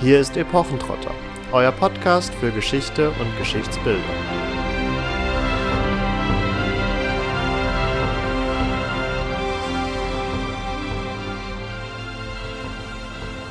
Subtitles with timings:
[0.00, 1.14] Hier ist Epochentrotter,
[1.52, 4.02] euer Podcast für Geschichte und Geschichtsbildung.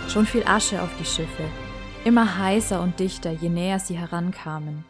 [0.09, 1.43] Schon viel Asche auf die Schiffe,
[2.03, 4.83] immer heißer und dichter, je näher sie herankamen.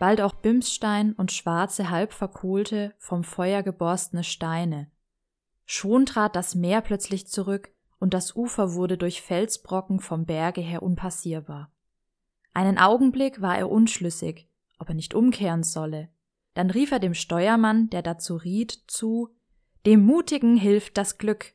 [0.00, 4.90] Bald auch Bimsstein und schwarze, halb verkohlte, vom Feuer geborstene Steine.
[5.64, 10.82] Schon trat das Meer plötzlich zurück, und das Ufer wurde durch Felsbrocken vom Berge her
[10.82, 11.72] unpassierbar.
[12.54, 14.48] Einen Augenblick war er unschlüssig,
[14.78, 16.08] ob er nicht umkehren solle.
[16.54, 19.28] Dann rief er dem Steuermann, der dazu riet, zu
[19.86, 21.54] Dem Mutigen hilft das Glück.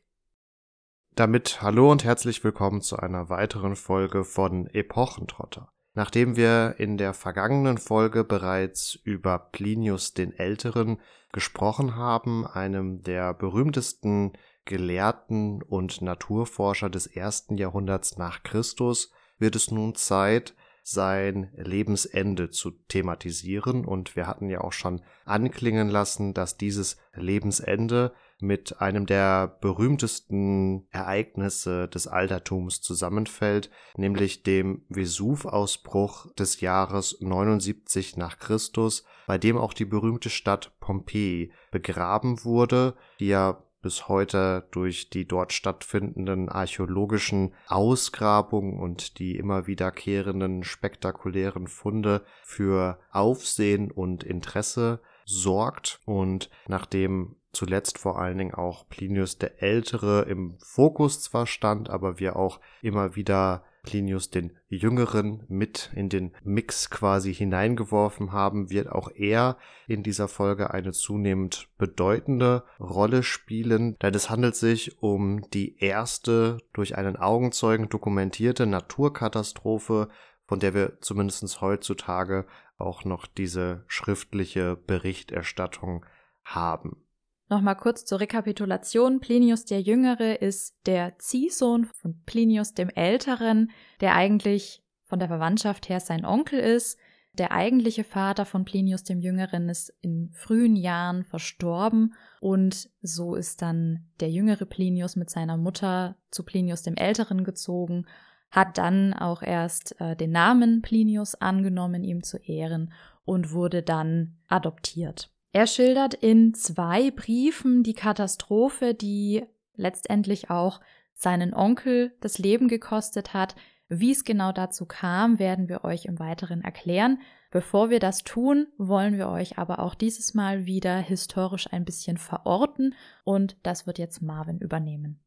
[1.14, 5.70] Damit hallo und herzlich willkommen zu einer weiteren Folge von Epochentrotter.
[5.92, 11.00] Nachdem wir in der vergangenen Folge bereits über Plinius den Älteren
[11.32, 14.32] gesprochen haben, einem der berühmtesten
[14.64, 20.54] Gelehrten und Naturforscher des ersten Jahrhunderts nach Christus, wird es nun Zeit,
[20.86, 23.86] sein Lebensende zu thematisieren.
[23.86, 30.86] Und wir hatten ja auch schon anklingen lassen, dass dieses Lebensende mit einem der berühmtesten
[30.90, 39.72] Ereignisse des Altertums zusammenfällt, nämlich dem Vesuv-Ausbruch des Jahres 79 nach Christus, bei dem auch
[39.72, 47.52] die berühmte Stadt Pompeji begraben wurde, die ja bis heute durch die dort stattfindenden archäologischen
[47.68, 56.00] Ausgrabungen und die immer wiederkehrenden spektakulären Funde für Aufsehen und Interesse sorgt.
[56.06, 62.18] Und nachdem zuletzt vor allen Dingen auch Plinius der Ältere im Fokus zwar stand, aber
[62.18, 68.90] wir auch immer wieder Plinius den Jüngeren mit in den Mix quasi hineingeworfen haben, wird
[68.90, 75.48] auch er in dieser Folge eine zunehmend bedeutende Rolle spielen, denn es handelt sich um
[75.50, 80.08] die erste durch einen Augenzeugen dokumentierte Naturkatastrophe,
[80.46, 82.46] von der wir zumindest heutzutage
[82.76, 86.04] auch noch diese schriftliche Berichterstattung
[86.42, 87.04] haben.
[87.48, 89.20] Nochmal kurz zur Rekapitulation.
[89.20, 95.88] Plinius der Jüngere ist der Ziehsohn von Plinius dem Älteren, der eigentlich von der Verwandtschaft
[95.88, 96.98] her sein Onkel ist.
[97.36, 103.60] Der eigentliche Vater von Plinius dem Jüngeren ist in frühen Jahren verstorben und so ist
[103.60, 108.06] dann der jüngere Plinius mit seiner Mutter zu Plinius dem Älteren gezogen,
[108.52, 112.92] hat dann auch erst äh, den Namen Plinius angenommen, ihm zu ehren
[113.24, 115.33] und wurde dann adoptiert.
[115.54, 119.44] Er schildert in zwei Briefen die Katastrophe, die
[119.76, 120.80] letztendlich auch
[121.14, 123.54] seinen Onkel das Leben gekostet hat.
[123.88, 127.20] Wie es genau dazu kam, werden wir euch im Weiteren erklären.
[127.52, 132.16] Bevor wir das tun, wollen wir euch aber auch dieses Mal wieder historisch ein bisschen
[132.16, 135.20] verorten und das wird jetzt Marvin übernehmen.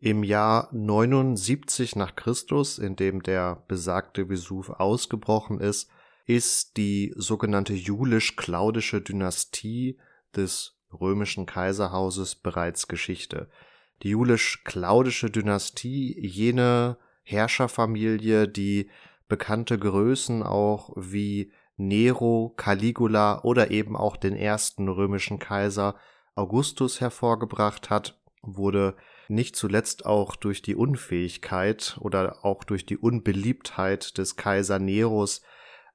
[0.00, 5.88] Im Jahr 79 nach Christus, in dem der besagte Vesuv ausgebrochen ist,
[6.28, 9.98] ist die sogenannte julisch-claudische Dynastie
[10.36, 13.48] des römischen Kaiserhauses bereits Geschichte.
[14.02, 18.90] Die julisch-claudische Dynastie, jene Herrscherfamilie, die
[19.26, 25.96] bekannte Größen auch wie Nero, Caligula oder eben auch den ersten römischen Kaiser
[26.34, 28.96] Augustus hervorgebracht hat, wurde
[29.28, 35.40] nicht zuletzt auch durch die Unfähigkeit oder auch durch die Unbeliebtheit des Kaiser Neros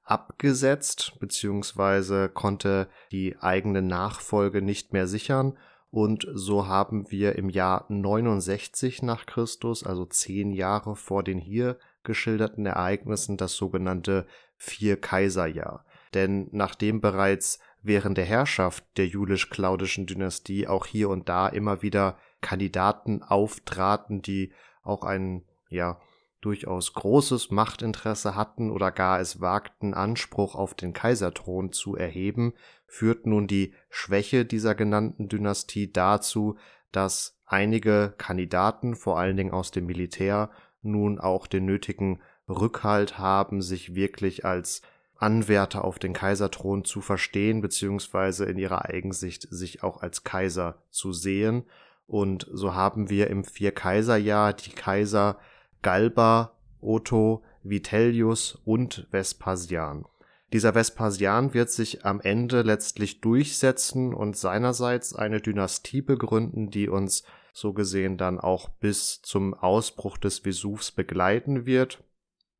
[0.04, 5.58] abgesetzt, beziehungsweise konnte die eigene Nachfolge nicht mehr sichern.
[5.90, 11.78] Und so haben wir im Jahr 69 nach Christus, also zehn Jahre vor den hier
[12.02, 14.26] geschilderten Ereignissen, das sogenannte
[14.56, 15.84] Vier-Kaiser-Jahr.
[16.12, 22.18] Denn nachdem bereits während der Herrschaft der julisch-claudischen Dynastie auch hier und da immer wieder
[22.40, 26.00] Kandidaten auftraten, die auch einen, ja,
[26.44, 32.52] durchaus großes Machtinteresse hatten oder gar es wagten, Anspruch auf den Kaiserthron zu erheben,
[32.86, 36.56] führt nun die Schwäche dieser genannten Dynastie dazu,
[36.92, 40.50] dass einige Kandidaten, vor allen Dingen aus dem Militär,
[40.82, 44.82] nun auch den nötigen Rückhalt haben, sich wirklich als
[45.16, 51.12] Anwärter auf den Kaiserthron zu verstehen, beziehungsweise in ihrer Eigensicht sich auch als Kaiser zu
[51.12, 51.64] sehen.
[52.06, 55.38] Und so haben wir im Vier-Kaiser-Jahr die Kaiser
[55.84, 60.06] Galba, Otto, Vitellius und Vespasian.
[60.50, 67.22] Dieser Vespasian wird sich am Ende letztlich durchsetzen und seinerseits eine Dynastie begründen, die uns
[67.52, 72.02] so gesehen dann auch bis zum Ausbruch des Vesuvs begleiten wird.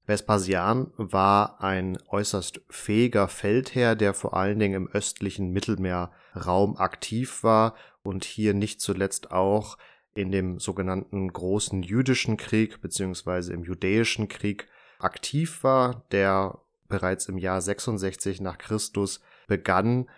[0.05, 7.75] Vespasian war ein äußerst fähiger Feldherr, der vor allen Dingen im östlichen Mittelmeerraum aktiv war
[8.03, 9.79] und hier nicht zuletzt auch
[10.15, 14.69] in dem sogenannten Großen Jüdischen Krieg beziehungsweise im Judäischen Krieg
[14.99, 16.59] aktiv war, der
[16.89, 20.09] bereits im Jahr 66 nach Christus begann,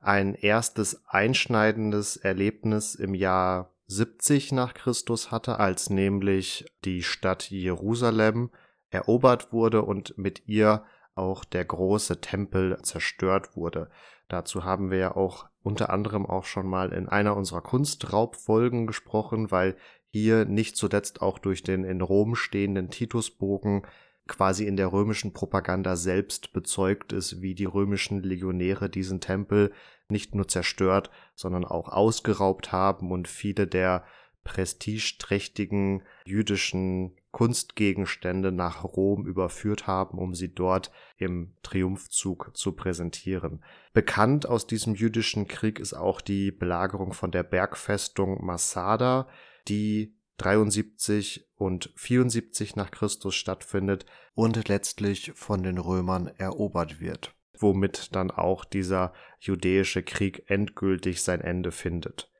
[0.00, 8.50] ein erstes einschneidendes Erlebnis im Jahr 70 nach Christus hatte, als nämlich die Stadt Jerusalem
[8.90, 10.84] erobert wurde und mit ihr
[11.14, 13.90] auch der große Tempel zerstört wurde.
[14.28, 19.50] Dazu haben wir ja auch unter anderem auch schon mal in einer unserer Kunstraubfolgen gesprochen,
[19.50, 19.76] weil
[20.12, 23.82] hier nicht zuletzt auch durch den in Rom stehenden Titusbogen
[24.28, 29.72] quasi in der römischen Propaganda selbst bezeugt ist, wie die römischen Legionäre diesen Tempel
[30.08, 34.04] nicht nur zerstört, sondern auch ausgeraubt haben und viele der
[34.44, 43.64] prestigeträchtigen jüdischen Kunstgegenstände nach Rom überführt haben, um sie dort im Triumphzug zu präsentieren.
[43.92, 49.26] Bekannt aus diesem jüdischen Krieg ist auch die Belagerung von der Bergfestung Masada,
[49.66, 58.14] die 73 und 74 nach Christus stattfindet und letztlich von den Römern erobert wird, womit
[58.14, 62.30] dann auch dieser judäische Krieg endgültig sein Ende findet.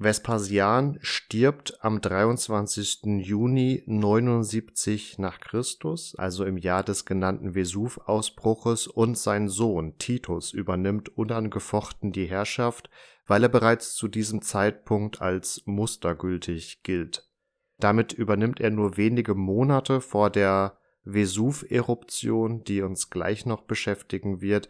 [0.00, 3.20] Vespasian stirbt am 23.
[3.20, 11.08] Juni 79 nach Christus, also im Jahr des genannten Vesuv-Ausbruches, und sein Sohn Titus übernimmt
[11.18, 12.88] unangefochten die Herrschaft,
[13.26, 17.28] weil er bereits zu diesem Zeitpunkt als mustergültig gilt.
[17.78, 24.68] Damit übernimmt er nur wenige Monate vor der Vesuv-Eruption, die uns gleich noch beschäftigen wird,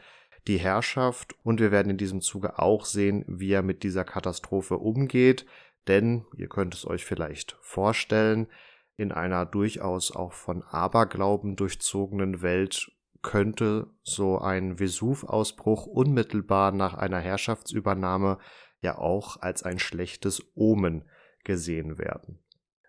[0.49, 4.79] die Herrschaft und wir werden in diesem Zuge auch sehen, wie er mit dieser Katastrophe
[4.79, 5.47] umgeht,
[5.87, 8.49] denn ihr könnt es euch vielleicht vorstellen,
[8.97, 12.91] in einer durchaus auch von Aberglauben durchzogenen Welt
[13.23, 18.39] könnte so ein Vesuv-Ausbruch unmittelbar nach einer Herrschaftsübernahme
[18.81, 21.05] ja auch als ein schlechtes Omen
[21.45, 22.39] gesehen werden.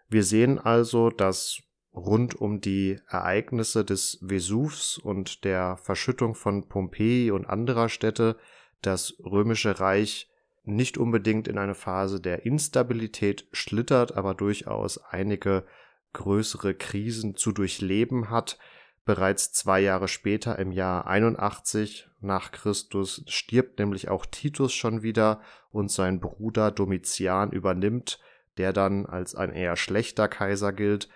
[0.07, 1.61] Wir sehen also, dass
[2.05, 8.37] rund um die Ereignisse des Vesuvs und der Verschüttung von Pompeji und anderer Städte
[8.81, 10.29] das römische Reich
[10.63, 15.65] nicht unbedingt in eine Phase der Instabilität schlittert, aber durchaus einige
[16.13, 18.57] größere Krisen zu durchleben hat.
[19.05, 25.41] Bereits zwei Jahre später, im Jahr 81 nach Christus, stirbt nämlich auch Titus schon wieder
[25.71, 28.19] und sein Bruder Domitian übernimmt
[28.59, 31.07] der dann als ein eher schlechter Kaiser gilt.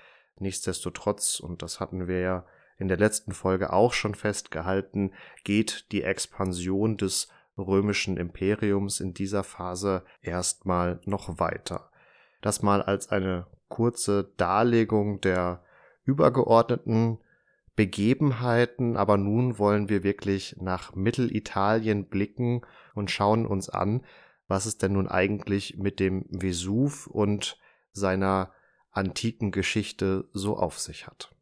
[0.44, 2.46] Nichtsdestotrotz, und das hatten wir ja
[2.78, 5.14] in der letzten Folge auch schon festgehalten,
[5.46, 11.90] geht die Expansion des römischen Imperiums in dieser Phase erstmal noch weiter.
[12.42, 15.64] Das mal als eine kurze Darlegung der
[16.04, 17.20] übergeordneten
[17.78, 22.64] Begebenheiten, aber nun wollen wir wirklich nach Mittelitalien blicken
[22.94, 24.04] und schauen uns an,
[24.50, 27.58] was es denn nun eigentlich mit dem Vesuv und
[27.94, 28.52] seiner
[28.94, 31.34] antiken Geschichte so auf sich hat.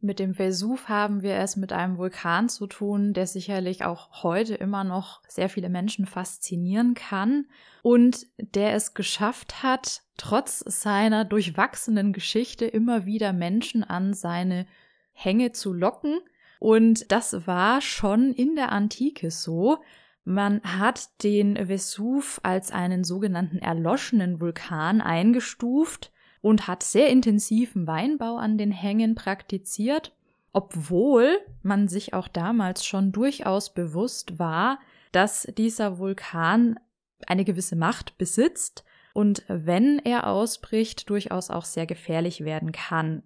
[0.00, 4.54] Mit dem Vesuv haben wir es mit einem Vulkan zu tun, der sicherlich auch heute
[4.54, 7.46] immer noch sehr viele Menschen faszinieren kann
[7.82, 14.66] und der es geschafft hat, trotz seiner durchwachsenen Geschichte immer wieder Menschen an seine
[15.12, 16.20] Hänge zu locken.
[16.60, 19.78] Und das war schon in der Antike so.
[20.24, 28.36] Man hat den Vesuv als einen sogenannten erloschenen Vulkan eingestuft und hat sehr intensiven Weinbau
[28.36, 30.14] an den Hängen praktiziert,
[30.52, 34.78] obwohl man sich auch damals schon durchaus bewusst war,
[35.12, 36.78] dass dieser Vulkan
[37.26, 43.22] eine gewisse Macht besitzt und wenn er ausbricht, durchaus auch sehr gefährlich werden kann.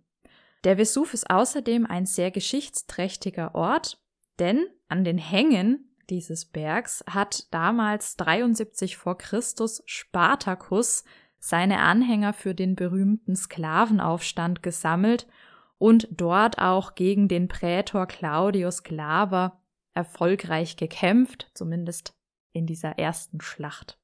[0.64, 4.00] Der Vesuv ist außerdem ein sehr geschichtsträchtiger Ort,
[4.38, 11.04] denn an den Hängen dieses Bergs hat damals 73 vor Christus Spartacus
[11.44, 15.26] seine Anhänger für den berühmten Sklavenaufstand gesammelt
[15.76, 19.60] und dort auch gegen den Prätor Claudius Glaber
[19.92, 22.14] erfolgreich gekämpft, zumindest
[22.52, 23.98] in dieser ersten Schlacht.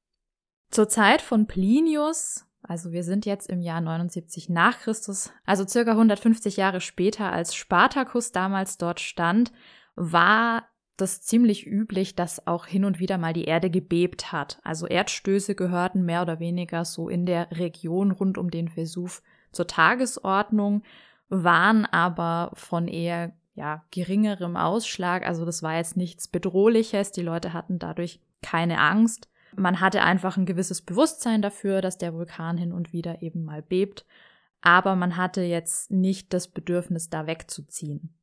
[0.69, 5.91] Zur Zeit von Plinius, also wir sind jetzt im Jahr 79 nach Christus, also circa
[5.91, 9.53] 150 Jahre später, als Spartacus damals dort stand,
[9.95, 10.68] war
[11.01, 14.59] das ziemlich üblich, dass auch hin und wieder mal die Erde gebebt hat.
[14.63, 19.67] Also Erdstöße gehörten mehr oder weniger so in der Region rund um den Vesuv zur
[19.67, 20.83] Tagesordnung,
[21.29, 25.25] waren aber von eher ja, geringerem Ausschlag.
[25.25, 27.11] Also das war jetzt nichts Bedrohliches.
[27.11, 29.27] Die Leute hatten dadurch keine Angst.
[29.55, 33.61] Man hatte einfach ein gewisses Bewusstsein dafür, dass der Vulkan hin und wieder eben mal
[33.61, 34.05] bebt.
[34.61, 38.13] Aber man hatte jetzt nicht das Bedürfnis, da wegzuziehen.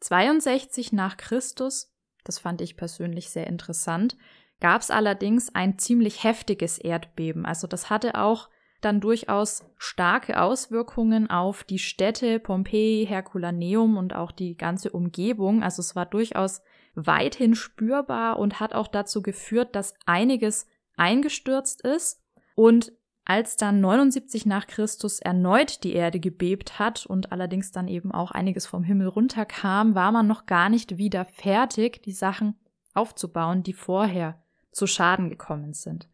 [0.00, 1.93] 62 nach Christus
[2.24, 4.16] das fand ich persönlich sehr interessant,
[4.60, 7.46] gab es allerdings ein ziemlich heftiges Erdbeben.
[7.46, 8.48] Also das hatte auch
[8.80, 15.62] dann durchaus starke Auswirkungen auf die Städte Pompeji, Herculaneum und auch die ganze Umgebung.
[15.62, 16.62] Also es war durchaus
[16.94, 20.66] weithin spürbar und hat auch dazu geführt, dass einiges
[20.96, 22.22] eingestürzt ist.
[22.54, 22.92] Und
[23.24, 28.30] als dann 79 nach Christus erneut die Erde gebebt hat und allerdings dann eben auch
[28.30, 32.54] einiges vom Himmel runterkam, war man noch gar nicht wieder fertig, die Sachen
[32.92, 36.08] aufzubauen, die vorher zu Schaden gekommen sind.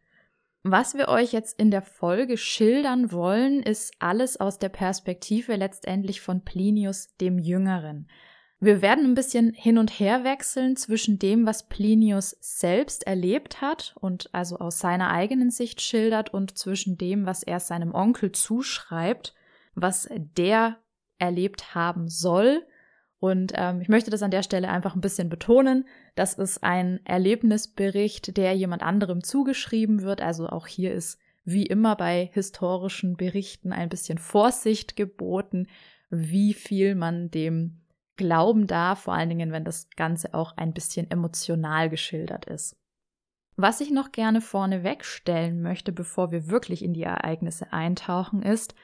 [0.63, 6.21] Was wir euch jetzt in der Folge schildern wollen, ist alles aus der Perspektive letztendlich
[6.21, 8.07] von Plinius dem Jüngeren.
[8.63, 13.95] Wir werden ein bisschen hin und her wechseln zwischen dem, was Plinius selbst erlebt hat
[13.99, 19.33] und also aus seiner eigenen Sicht schildert und zwischen dem, was er seinem Onkel zuschreibt,
[19.73, 20.77] was der
[21.17, 22.63] erlebt haben soll.
[23.17, 25.87] Und ähm, ich möchte das an der Stelle einfach ein bisschen betonen.
[26.13, 30.21] Das ist ein Erlebnisbericht, der jemand anderem zugeschrieben wird.
[30.21, 35.65] Also auch hier ist wie immer bei historischen Berichten ein bisschen Vorsicht geboten,
[36.11, 37.80] wie viel man dem
[38.21, 42.77] glauben darf, vor allen Dingen, wenn das Ganze auch ein bisschen emotional geschildert ist.
[43.57, 48.75] Was ich noch gerne vorne wegstellen möchte, bevor wir wirklich in die Ereignisse eintauchen, ist,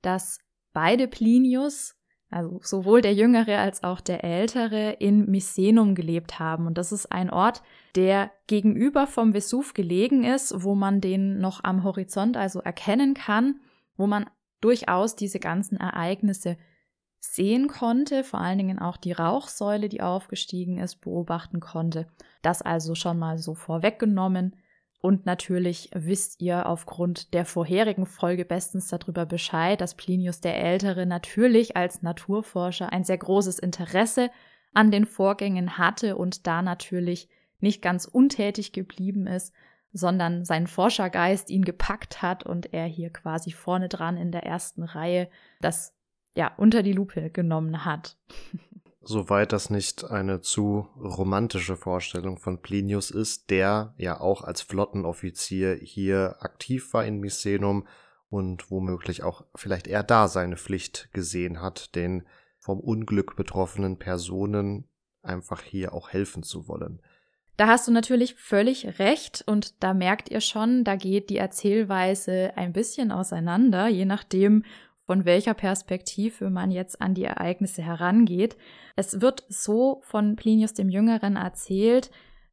[0.00, 0.38] dass
[0.72, 1.96] beide Plinius,
[2.30, 6.66] also sowohl der Jüngere als auch der Ältere, in Misenum gelebt haben.
[6.66, 7.62] Und das ist ein Ort,
[7.96, 13.60] der gegenüber vom Vesuv gelegen ist, wo man den noch am Horizont also erkennen kann,
[13.96, 14.26] wo man
[14.60, 16.56] durchaus diese ganzen Ereignisse
[17.32, 22.06] sehen konnte, vor allen Dingen auch die Rauchsäule, die aufgestiegen ist, beobachten konnte.
[22.42, 24.56] Das also schon mal so vorweggenommen.
[25.00, 31.06] Und natürlich wisst ihr aufgrund der vorherigen Folge bestens darüber Bescheid, dass Plinius der Ältere
[31.06, 34.30] natürlich als Naturforscher ein sehr großes Interesse
[34.72, 37.28] an den Vorgängen hatte und da natürlich
[37.60, 39.54] nicht ganz untätig geblieben ist,
[39.92, 44.82] sondern sein Forschergeist ihn gepackt hat und er hier quasi vorne dran in der ersten
[44.82, 45.28] Reihe
[45.60, 45.94] das
[46.36, 48.16] ja, unter die Lupe genommen hat.
[49.06, 55.74] Soweit das nicht eine zu romantische Vorstellung von Plinius ist, der ja auch als Flottenoffizier
[55.74, 57.86] hier aktiv war in Misenum
[58.30, 62.26] und womöglich auch vielleicht eher da seine Pflicht gesehen hat, den
[62.58, 64.88] vom Unglück betroffenen Personen
[65.22, 67.02] einfach hier auch helfen zu wollen.
[67.56, 72.52] Da hast du natürlich völlig recht und da merkt ihr schon, da geht die Erzählweise
[72.56, 74.64] ein bisschen auseinander, je nachdem,
[75.06, 78.56] von welcher Perspektive man jetzt an die Ereignisse herangeht.
[78.96, 82.10] Es wird so von Plinius dem Jüngeren erzählt,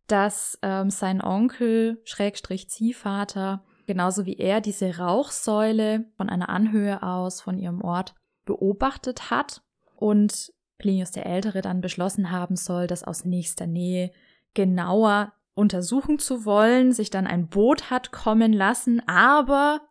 [0.08, 7.41] dass ähm, sein Onkel, Schrägstrich Ziehvater, genauso wie er diese Rauchsäule von einer Anhöhe aus
[7.41, 8.15] von ihrem Ort
[8.46, 9.62] beobachtet hat
[9.96, 14.12] und Plinius der Ältere dann beschlossen haben soll, das aus nächster Nähe
[14.53, 19.81] genauer untersuchen zu wollen, sich dann ein Boot hat kommen lassen, aber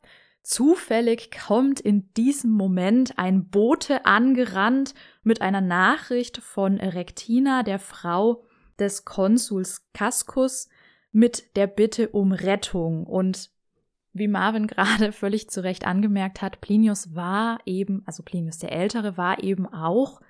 [0.42, 8.44] Zufällig kommt in diesem Moment ein Bote angerannt mit einer Nachricht von Rektina, der Frau
[8.78, 10.68] des Konsuls Cascus,
[11.12, 13.04] mit der Bitte um Rettung.
[13.04, 13.50] Und
[14.12, 19.16] wie Marvin gerade völlig zu Recht angemerkt hat, Plinius war eben, also Plinius der Ältere
[19.16, 20.20] war eben auch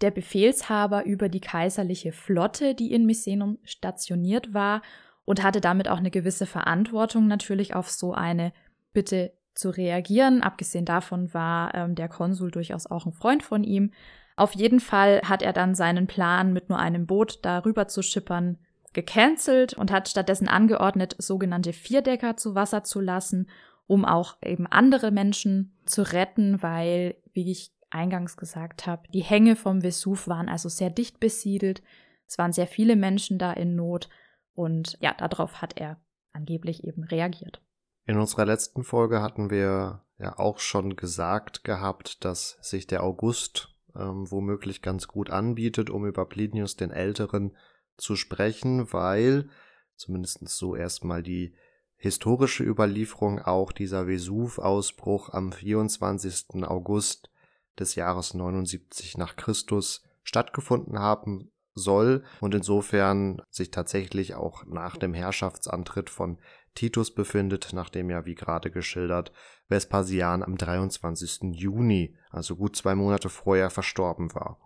[0.00, 4.82] der Befehlshaber über die kaiserliche Flotte, die in Misenum stationiert war
[5.24, 8.52] und hatte damit auch eine gewisse Verantwortung natürlich auf so eine
[8.92, 10.42] Bitte zu reagieren.
[10.42, 13.92] Abgesehen davon war ähm, der Konsul durchaus auch ein Freund von ihm.
[14.36, 18.58] Auf jeden Fall hat er dann seinen Plan, mit nur einem Boot darüber zu schippern,
[18.92, 23.48] gecancelt und hat stattdessen angeordnet, sogenannte Vierdecker zu Wasser zu lassen,
[23.86, 29.56] um auch eben andere Menschen zu retten, weil, wie ich eingangs gesagt habe, die Hänge
[29.56, 31.82] vom Vesuv waren also sehr dicht besiedelt.
[32.26, 34.08] Es waren sehr viele Menschen da in Not
[34.54, 36.00] und ja, darauf hat er
[36.32, 37.60] angeblich eben reagiert.
[38.06, 43.74] In unserer letzten Folge hatten wir ja auch schon gesagt gehabt, dass sich der August
[43.94, 47.56] ähm, womöglich ganz gut anbietet, um über Plinius den Älteren
[47.96, 49.48] zu sprechen, weil
[49.96, 51.54] zumindest so erstmal die
[51.96, 56.64] historische Überlieferung auch dieser Vesuv-Ausbruch am 24.
[56.64, 57.30] August
[57.78, 65.14] des Jahres 79 nach Christus stattgefunden haben soll und insofern sich tatsächlich auch nach dem
[65.14, 66.38] Herrschaftsantritt von
[66.74, 69.32] Titus befindet, nachdem ja, wie gerade geschildert,
[69.68, 71.52] Vespasian am 23.
[71.52, 74.58] Juni, also gut zwei Monate vorher, verstorben war.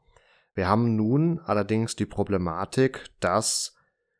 [0.54, 3.76] Wir haben nun allerdings die Problematik, dass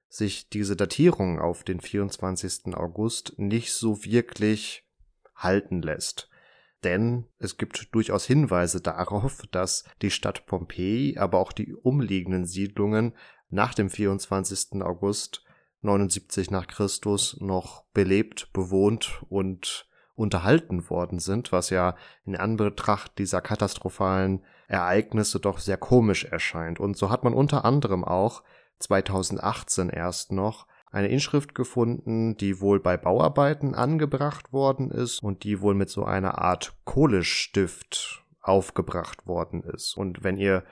[0.09, 2.75] sich diese Datierung auf den 24.
[2.75, 4.89] August nicht so wirklich
[5.35, 6.31] halten lässt.
[6.85, 13.15] Denn es gibt durchaus Hinweise darauf, dass die Stadt Pompeji, aber auch die umliegenden Siedlungen
[13.49, 14.83] nach dem 24.
[14.83, 15.45] August
[15.85, 19.87] 79 nach Christus noch belebt, bewohnt und
[20.17, 26.81] unterhalten worden sind, was ja in Anbetracht dieser katastrophalen Ereignisse doch sehr komisch erscheint.
[26.81, 28.43] Und so hat man unter anderem auch
[28.79, 35.61] 2018 erst noch eine Inschrift gefunden, die wohl bei Bauarbeiten angebracht worden ist und die
[35.61, 39.97] wohl mit so einer Art Kohlestift aufgebracht worden ist.
[39.97, 40.63] Und wenn ihr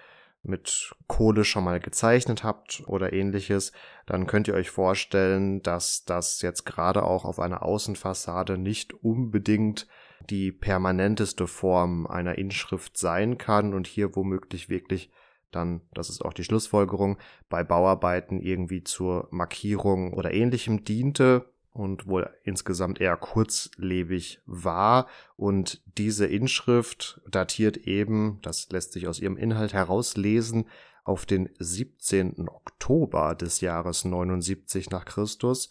[0.43, 3.73] mit Kohle schon mal gezeichnet habt oder ähnliches,
[4.07, 9.87] dann könnt ihr euch vorstellen, dass das jetzt gerade auch auf einer Außenfassade nicht unbedingt
[10.31, 15.11] die permanenteste Form einer Inschrift sein kann und hier womöglich wirklich
[15.53, 17.19] dann, das ist auch die Schlussfolgerung,
[17.49, 25.07] bei Bauarbeiten irgendwie zur Markierung oder ähnlichem diente und wohl insgesamt eher kurzlebig war.
[25.37, 30.67] Und diese Inschrift datiert eben, das lässt sich aus ihrem Inhalt herauslesen,
[31.05, 32.49] auf den 17.
[32.49, 35.71] Oktober des Jahres 79 nach Christus,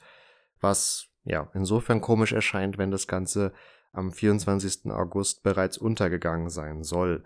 [0.59, 3.53] was ja insofern komisch erscheint, wenn das Ganze
[3.93, 4.91] am 24.
[4.91, 7.23] August bereits untergegangen sein soll.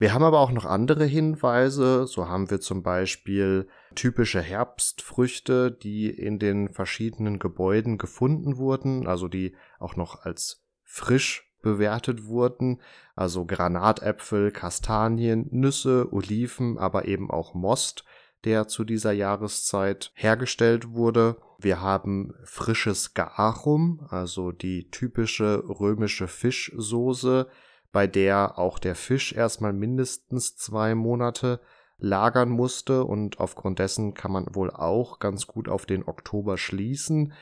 [0.00, 2.06] Wir haben aber auch noch andere Hinweise.
[2.06, 9.28] So haben wir zum Beispiel typische Herbstfrüchte, die in den verschiedenen Gebäuden gefunden wurden, also
[9.28, 12.80] die auch noch als frisch bewertet wurden.
[13.14, 18.06] Also Granatäpfel, Kastanien, Nüsse, Oliven, aber eben auch Most,
[18.44, 21.36] der zu dieser Jahreszeit hergestellt wurde.
[21.58, 27.48] Wir haben frisches Garum, also die typische römische Fischsoße,
[27.92, 31.60] bei der auch der Fisch erstmal mindestens zwei Monate
[31.98, 37.32] lagern musste und aufgrund dessen kann man wohl auch ganz gut auf den Oktober schließen.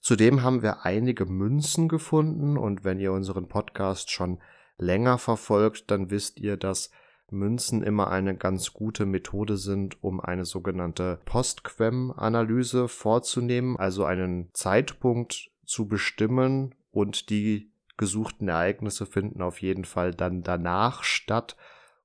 [0.00, 4.38] Zudem haben wir einige Münzen gefunden und wenn ihr unseren Podcast schon
[4.78, 6.90] länger verfolgt, dann wisst ihr, dass
[7.30, 15.50] Münzen immer eine ganz gute Methode sind, um eine sogenannte Postquem-Analyse vorzunehmen, also einen Zeitpunkt
[15.64, 21.56] zu bestimmen und die gesuchten Ereignisse finden auf jeden Fall dann danach statt.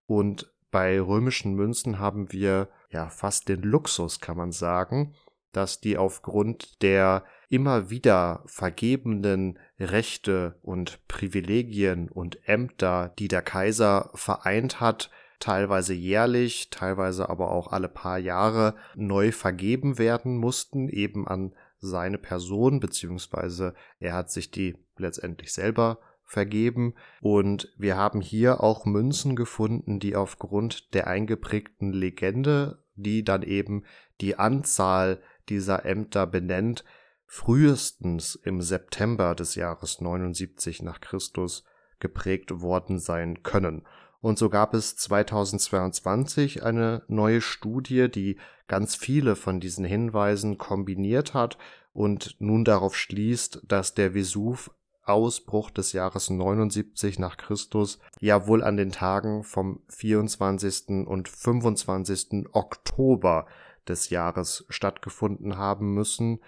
[0.05, 5.13] Und bei römischen Münzen haben wir ja fast den Luxus, kann man sagen,
[5.51, 14.11] dass die aufgrund der immer wieder vergebenen Rechte und Privilegien und Ämter, die der Kaiser
[14.13, 21.27] vereint hat, teilweise jährlich, teilweise aber auch alle paar Jahre neu vergeben werden mussten, eben
[21.27, 26.95] an seine Person, beziehungsweise er hat sich die letztendlich selber vergeben.
[27.19, 33.83] Und wir haben hier auch Münzen gefunden, die aufgrund der eingeprägten Legende, die dann eben
[34.21, 36.85] die Anzahl dieser Ämter benennt,
[37.25, 41.63] frühestens im September des Jahres 79 nach Christus
[41.99, 43.85] geprägt worden sein können.
[44.21, 48.37] Und so gab es 2022 eine neue Studie, die
[48.67, 51.57] ganz viele von diesen Hinweisen kombiniert hat
[51.93, 54.71] und nun darauf schließt, dass der Vesuv
[55.03, 61.07] Ausbruch des Jahres 79 nach Christus ja wohl an den Tagen vom 24.
[61.07, 62.47] und 25.
[62.53, 63.47] Oktober
[63.87, 66.39] des Jahres stattgefunden haben müssen.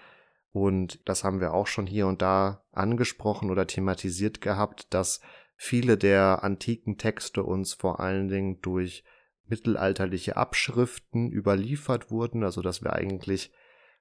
[0.52, 5.20] Und das haben wir auch schon hier und da angesprochen oder thematisiert gehabt, dass
[5.56, 9.04] viele der antiken Texte uns vor allen Dingen durch
[9.46, 13.52] mittelalterliche Abschriften überliefert wurden, also dass wir eigentlich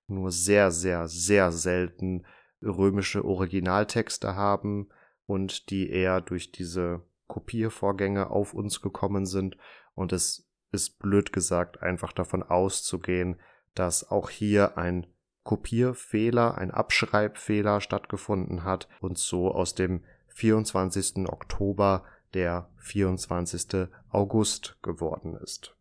[0.07, 2.25] nur sehr, sehr, sehr selten
[2.63, 4.89] römische Originaltexte haben
[5.25, 9.57] und die eher durch diese Kopiervorgänge auf uns gekommen sind.
[9.95, 13.39] Und es ist blöd gesagt einfach davon auszugehen,
[13.75, 15.07] dass auch hier ein
[15.43, 21.27] Kopierfehler, ein Abschreibfehler stattgefunden hat und so aus dem 24.
[21.27, 23.89] Oktober der 24.
[24.09, 25.75] August geworden ist.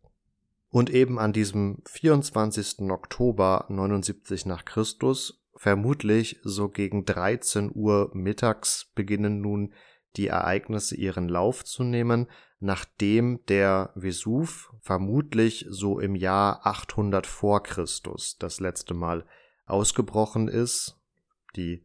[0.69, 2.89] Und eben an diesem 24.
[2.91, 9.73] Oktober 79 nach Christus Vermutlich so gegen 13 Uhr mittags beginnen nun
[10.15, 12.27] die Ereignisse ihren Lauf zu nehmen,
[12.59, 19.25] nachdem der Vesuv vermutlich so im Jahr 800 vor Christus das letzte Mal
[19.65, 20.97] ausgebrochen ist.
[21.55, 21.83] Die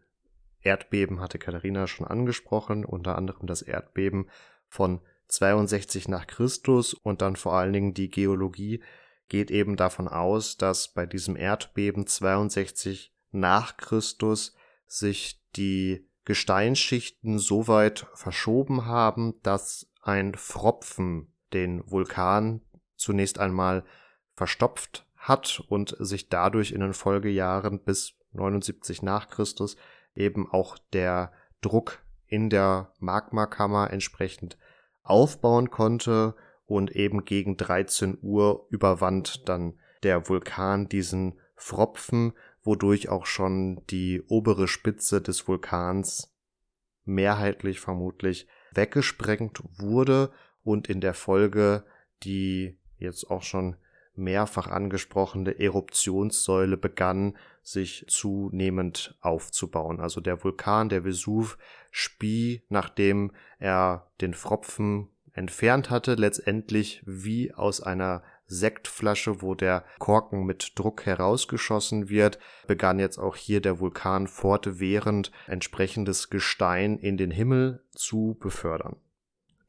[0.60, 4.28] Erdbeben hatte Katharina schon angesprochen, unter anderem das Erdbeben
[4.68, 8.82] von 62 nach Christus und dann vor allen Dingen die Geologie
[9.28, 14.54] geht eben davon aus, dass bei diesem Erdbeben 62 nach Christus
[14.86, 22.60] sich die Gesteinsschichten so weit verschoben haben, dass ein Fropfen den Vulkan
[22.96, 23.84] zunächst einmal
[24.34, 29.76] verstopft hat und sich dadurch in den Folgejahren bis 79 nach Christus
[30.14, 34.58] eben auch der Druck in der Magmakammer entsprechend
[35.02, 36.34] aufbauen konnte
[36.66, 42.34] und eben gegen 13 Uhr überwand dann der Vulkan diesen Fropfen,
[42.68, 46.36] wodurch auch schon die obere Spitze des Vulkans
[47.06, 50.30] mehrheitlich vermutlich weggesprengt wurde
[50.62, 51.84] und in der Folge
[52.22, 53.76] die jetzt auch schon
[54.14, 59.98] mehrfach angesprochene Eruptionssäule begann sich zunehmend aufzubauen.
[59.98, 61.56] Also der Vulkan, der Vesuv,
[61.90, 70.44] spie, nachdem er den Pfropfen entfernt hatte, letztendlich wie aus einer Sektflasche, wo der Korken
[70.44, 77.30] mit Druck herausgeschossen wird, begann jetzt auch hier der Vulkan fortwährend entsprechendes Gestein in den
[77.30, 78.96] Himmel zu befördern.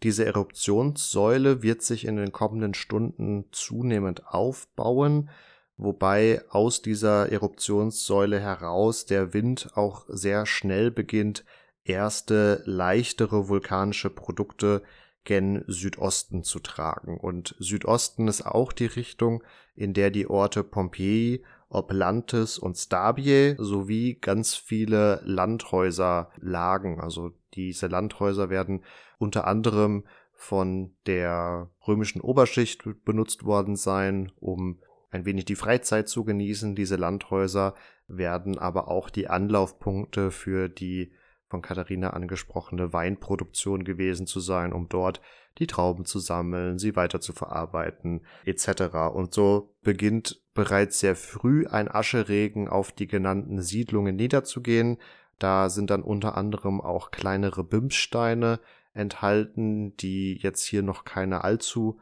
[0.02, 5.30] Diese Eruptionssäule wird sich in den kommenden Stunden zunehmend aufbauen,
[5.76, 11.44] wobei aus dieser Eruptionssäule heraus der Wind auch sehr schnell beginnt,
[11.84, 14.84] erste leichtere vulkanische Produkte
[15.23, 17.19] gen Südosten zu tragen.
[17.19, 19.43] Und Südosten ist auch die Richtung,
[19.75, 26.99] in der die Orte Pompeji, Oplantis und Stabie sowie ganz viele Landhäuser lagen.
[26.99, 28.84] Also diese Landhäuser werden
[29.19, 30.03] unter anderem
[30.34, 34.79] von der römischen Oberschicht benutzt worden sein, um
[35.12, 36.75] ein wenig die Freizeit zu genießen.
[36.75, 37.75] Diese Landhäuser
[38.08, 41.12] werden aber auch die Anlaufpunkte für die
[41.50, 45.20] von Katharina angesprochene Weinproduktion gewesen zu sein, um dort
[45.58, 49.12] die Trauben zu sammeln, sie weiter zu verarbeiten, etc.
[49.14, 54.98] Und so beginnt bereits sehr früh ein Ascheregen auf die genannten Siedlungen niederzugehen.
[55.40, 58.60] Da sind dann unter anderem auch kleinere Bimssteine
[58.94, 62.00] enthalten, die jetzt hier noch keine allzu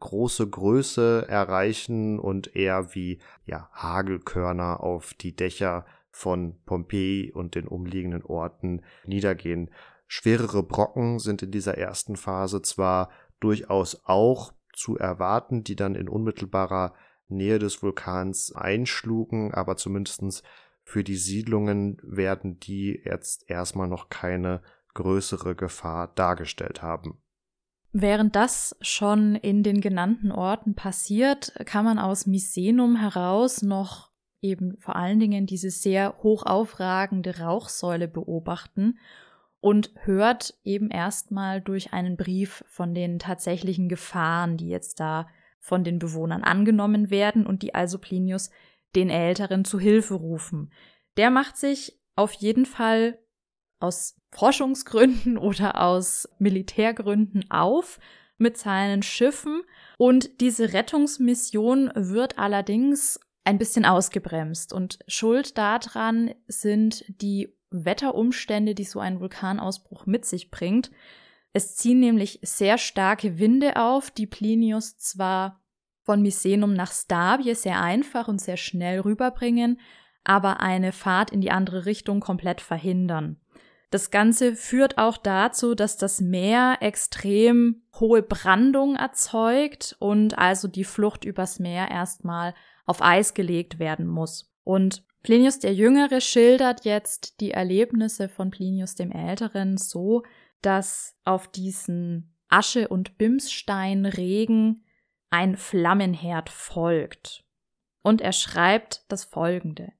[0.00, 7.66] große Größe erreichen und eher wie ja, Hagelkörner auf die Dächer von Pompeji und den
[7.66, 9.70] umliegenden Orten niedergehen.
[10.06, 16.08] Schwerere Brocken sind in dieser ersten Phase zwar durchaus auch zu erwarten, die dann in
[16.08, 16.94] unmittelbarer
[17.26, 20.44] Nähe des Vulkans einschlugen, aber zumindestens
[20.84, 24.62] für die Siedlungen werden die jetzt erstmal noch keine
[24.94, 27.18] größere Gefahr dargestellt haben.
[27.90, 34.13] Während das schon in den genannten Orten passiert, kann man aus Misenum heraus noch
[34.44, 38.98] eben vor allen Dingen diese sehr hoch aufragende Rauchsäule beobachten
[39.60, 45.26] und hört eben erstmal durch einen Brief von den tatsächlichen Gefahren, die jetzt da
[45.58, 48.50] von den Bewohnern angenommen werden und die also Plinius
[48.94, 50.70] den Älteren zu Hilfe rufen.
[51.16, 53.18] Der macht sich auf jeden Fall
[53.80, 57.98] aus Forschungsgründen oder aus Militärgründen auf
[58.36, 59.62] mit seinen Schiffen
[59.96, 64.72] und diese Rettungsmission wird allerdings ein bisschen ausgebremst.
[64.72, 70.90] Und Schuld daran sind die Wetterumstände, die so ein Vulkanausbruch mit sich bringt.
[71.52, 75.60] Es ziehen nämlich sehr starke Winde auf, die Plinius zwar
[76.02, 79.80] von Misenum nach Stabie sehr einfach und sehr schnell rüberbringen,
[80.22, 83.40] aber eine Fahrt in die andere Richtung komplett verhindern.
[83.90, 90.84] Das Ganze führt auch dazu, dass das Meer extrem hohe Brandung erzeugt und also die
[90.84, 92.54] Flucht übers Meer erstmal
[92.86, 94.52] auf Eis gelegt werden muss.
[94.64, 100.22] Und Plinius der Jüngere schildert jetzt die Erlebnisse von Plinius dem Älteren so,
[100.60, 104.84] dass auf diesen Asche- und Bimssteinregen
[105.30, 107.44] ein Flammenherd folgt.
[108.02, 109.92] Und er schreibt das folgende.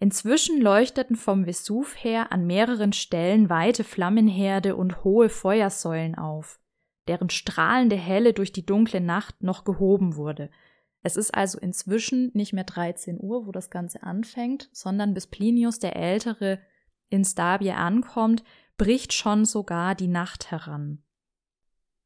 [0.00, 6.58] Inzwischen leuchteten vom Vesuv her an mehreren Stellen weite Flammenherde und hohe Feuersäulen auf,
[7.06, 10.50] deren strahlende Helle durch die dunkle Nacht noch gehoben wurde,
[11.02, 15.78] es ist also inzwischen nicht mehr 13 Uhr, wo das Ganze anfängt, sondern bis Plinius
[15.78, 16.60] der Ältere
[17.08, 18.44] in Stabie ankommt,
[18.76, 21.02] bricht schon sogar die Nacht heran.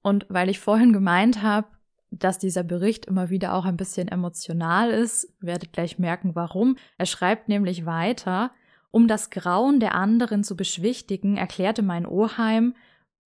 [0.02, 1.68] Und weil ich vorhin gemeint habe,
[2.10, 6.76] dass dieser Bericht immer wieder auch ein bisschen emotional ist, werdet gleich merken, warum.
[6.98, 8.52] Er schreibt nämlich weiter,
[8.90, 12.74] um das Grauen der anderen zu beschwichtigen, erklärte mein Oheim,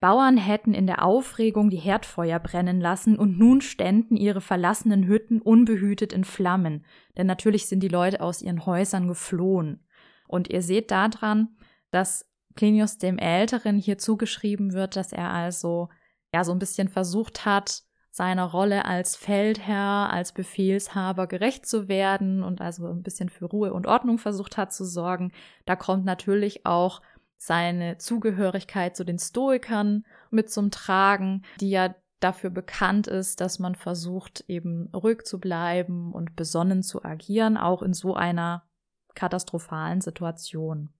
[0.01, 5.39] Bauern hätten in der Aufregung die Herdfeuer brennen lassen und nun ständen ihre verlassenen Hütten
[5.39, 6.83] unbehütet in Flammen,
[7.17, 9.85] denn natürlich sind die Leute aus ihren Häusern geflohen.
[10.27, 11.49] Und ihr seht daran,
[11.91, 15.89] dass Plinius dem Älteren hier zugeschrieben wird, dass er also
[16.33, 22.43] ja so ein bisschen versucht hat, seiner Rolle als Feldherr, als Befehlshaber gerecht zu werden
[22.43, 25.31] und also ein bisschen für Ruhe und Ordnung versucht hat zu sorgen.
[25.65, 27.01] Da kommt natürlich auch
[27.41, 33.73] seine Zugehörigkeit zu den Stoikern mit zum Tragen, die ja dafür bekannt ist, dass man
[33.73, 38.69] versucht, eben ruhig zu bleiben und besonnen zu agieren, auch in so einer
[39.15, 40.93] katastrophalen Situation.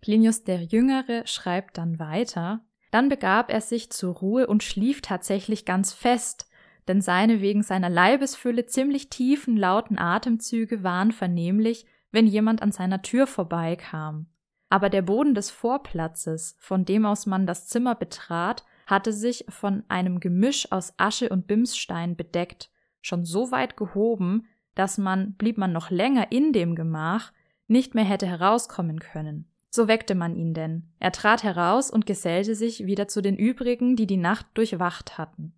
[0.00, 5.66] Plinius der Jüngere schreibt dann weiter, dann begab er sich zur Ruhe und schlief tatsächlich
[5.66, 6.48] ganz fest,
[6.88, 13.02] denn seine wegen seiner Leibesfülle ziemlich tiefen, lauten Atemzüge waren vernehmlich, wenn jemand an seiner
[13.02, 14.30] Tür vorbeikam.
[14.68, 19.84] Aber der Boden des Vorplatzes, von dem aus man das Zimmer betrat, hatte sich von
[19.88, 25.72] einem Gemisch aus Asche und Bimsstein bedeckt, schon so weit gehoben, dass man, blieb man
[25.72, 27.32] noch länger in dem Gemach,
[27.68, 29.48] nicht mehr hätte herauskommen können.
[29.70, 30.88] So weckte man ihn denn.
[31.00, 35.52] Er trat heraus und gesellte sich wieder zu den übrigen, die die Nacht durchwacht hatten.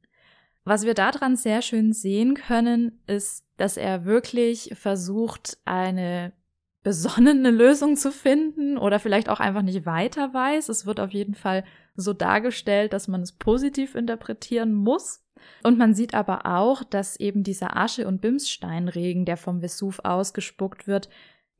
[0.64, 6.32] Was wir daran sehr schön sehen können, ist, dass er wirklich versucht, eine
[6.88, 10.70] besonnene Lösung zu finden oder vielleicht auch einfach nicht weiter weiß.
[10.70, 11.62] Es wird auf jeden Fall
[11.94, 15.22] so dargestellt, dass man es positiv interpretieren muss.
[15.62, 20.86] Und man sieht aber auch, dass eben dieser Asche- und Bimssteinregen, der vom Vesuv ausgespuckt
[20.86, 21.10] wird,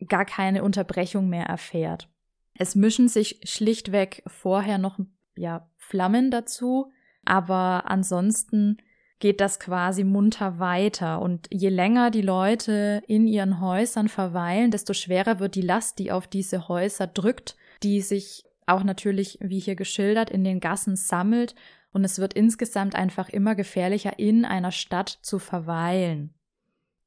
[0.09, 2.09] gar keine Unterbrechung mehr erfährt.
[2.55, 4.99] Es mischen sich schlichtweg vorher noch
[5.37, 6.91] ja, Flammen dazu,
[7.27, 8.79] aber ansonsten
[9.18, 11.20] geht das quasi munter weiter.
[11.20, 16.12] Und je länger die Leute in ihren Häusern verweilen, desto schwerer wird die Last, die
[16.12, 21.54] auf diese Häuser drückt, die sich auch natürlich, wie hier geschildert, in den Gassen sammelt.
[21.92, 26.35] Und es wird insgesamt einfach immer gefährlicher, in einer Stadt zu verweilen.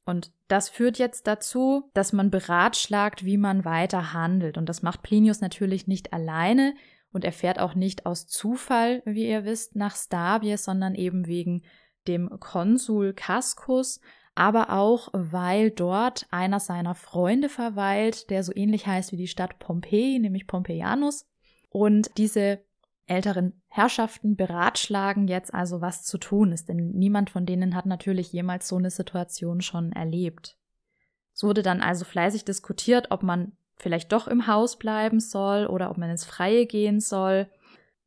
[0.06, 4.58] Und das führt jetzt dazu, dass man beratschlagt, wie man weiter handelt.
[4.58, 6.74] Und das macht Plinius natürlich nicht alleine
[7.12, 11.64] und er fährt auch nicht aus Zufall, wie ihr wisst, nach Stabie, sondern eben wegen
[12.08, 14.00] dem Konsul Cascus,
[14.36, 19.60] aber auch weil dort einer seiner Freunde verweilt, der so ähnlich heißt wie die Stadt
[19.60, 21.28] Pompeji, nämlich Pompeianus.
[21.70, 22.60] Und diese
[23.08, 28.32] älteren Herrschaften beratschlagen jetzt also, was zu tun ist, denn niemand von denen hat natürlich
[28.32, 30.58] jemals so eine Situation schon erlebt.
[31.34, 35.90] Es wurde dann also fleißig diskutiert, ob man vielleicht doch im Haus bleiben soll oder
[35.90, 37.50] ob man ins Freie gehen soll.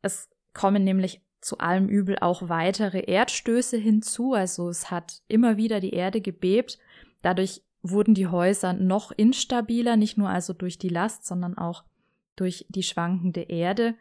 [0.02, 4.33] Es kommen nämlich zu allem Übel auch weitere Erdstöße hinzu.
[4.33, 6.78] Also es hat immer wieder die Erde gebebt.
[7.22, 11.85] Dadurch wurden die Häuser noch instabiler, nicht nur also durch die Last, sondern auch
[12.37, 13.94] durch die schwankende Erde.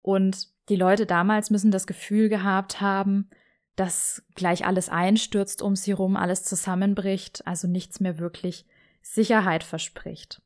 [0.00, 3.28] Und die Leute damals müssen das Gefühl gehabt haben,
[3.76, 8.66] dass gleich alles einstürzt um sie rum, alles zusammenbricht, also nichts mehr wirklich
[9.02, 10.42] Sicherheit verspricht.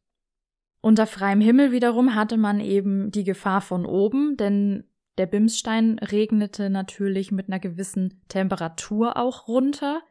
[0.81, 4.85] Unter freiem Himmel wiederum hatte man eben die Gefahr von oben, denn
[5.19, 10.03] der Bimsstein regnete natürlich mit einer gewissen Temperatur auch runter.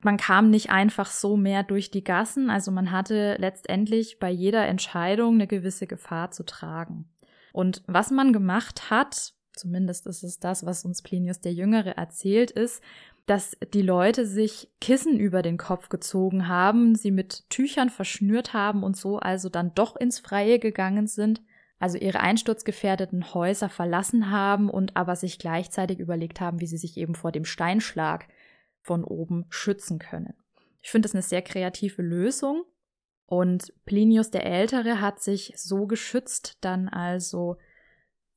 [0.00, 4.66] Man kam nicht einfach so mehr durch die Gassen, also man hatte letztendlich bei jeder
[4.66, 7.08] Entscheidung eine gewisse Gefahr zu tragen.
[7.52, 12.50] Und was man gemacht hat, zumindest ist es das, was uns Plinius der Jüngere erzählt,
[12.50, 12.82] ist,
[13.26, 18.82] dass die Leute sich Kissen über den Kopf gezogen haben, sie mit Tüchern verschnürt haben
[18.82, 21.40] und so also dann doch ins Freie gegangen sind,
[21.82, 26.96] also ihre einsturzgefährdeten Häuser verlassen haben und aber sich gleichzeitig überlegt haben, wie sie sich
[26.96, 28.28] eben vor dem Steinschlag
[28.82, 30.34] von oben schützen können.
[30.80, 32.62] Ich finde das eine sehr kreative Lösung.
[33.26, 37.56] Und Plinius der Ältere hat sich so geschützt dann also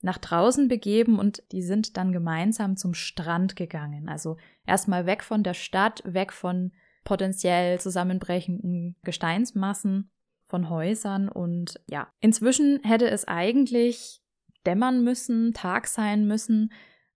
[0.01, 4.09] nach draußen begeben und die sind dann gemeinsam zum Strand gegangen.
[4.09, 6.71] Also erstmal weg von der Stadt, weg von
[7.03, 10.09] potenziell zusammenbrechenden Gesteinsmassen
[10.47, 14.21] von Häusern und ja, inzwischen hätte es eigentlich
[14.65, 16.71] dämmern müssen, Tag sein müssen,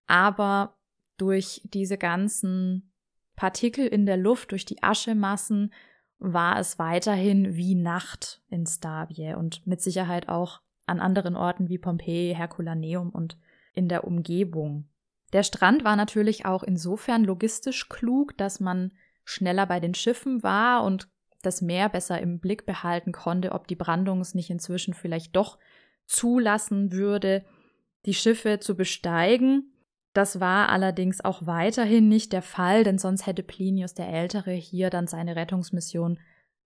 [0.07, 0.77] aber
[1.17, 2.91] durch diese ganzen
[3.35, 5.73] Partikel in der Luft, durch die Aschemassen,
[6.17, 11.77] war es weiterhin wie Nacht in Stabie und mit Sicherheit auch an anderen Orten wie
[11.77, 13.37] Pompeji, Herculaneum und
[13.73, 14.89] in der Umgebung.
[15.31, 18.91] Der Strand war natürlich auch insofern logistisch klug, dass man
[19.23, 21.07] schneller bei den Schiffen war und
[21.41, 25.58] das Meer besser im Blick behalten konnte, ob die Brandung es nicht inzwischen vielleicht doch
[26.06, 27.45] zulassen würde,
[28.06, 29.73] die Schiffe zu besteigen.
[30.13, 34.89] Das war allerdings auch weiterhin nicht der Fall, denn sonst hätte Plinius der Ältere hier
[34.89, 36.19] dann seine Rettungsmission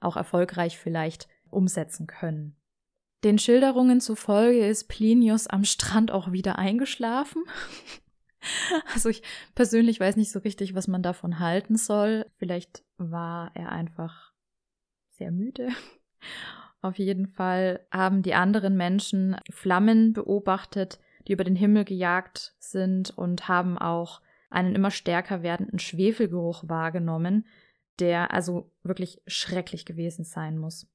[0.00, 2.56] auch erfolgreich vielleicht umsetzen können.
[3.24, 7.44] Den Schilderungen zufolge ist Plinius am Strand auch wieder eingeschlafen.
[8.94, 9.22] Also ich
[9.56, 12.26] persönlich weiß nicht so richtig, was man davon halten soll.
[12.36, 14.35] Vielleicht war er einfach
[15.16, 15.68] sehr müde.
[16.82, 23.16] Auf jeden Fall haben die anderen Menschen Flammen beobachtet, die über den Himmel gejagt sind
[23.16, 27.46] und haben auch einen immer stärker werdenden Schwefelgeruch wahrgenommen,
[27.98, 30.86] der also wirklich schrecklich gewesen sein muss.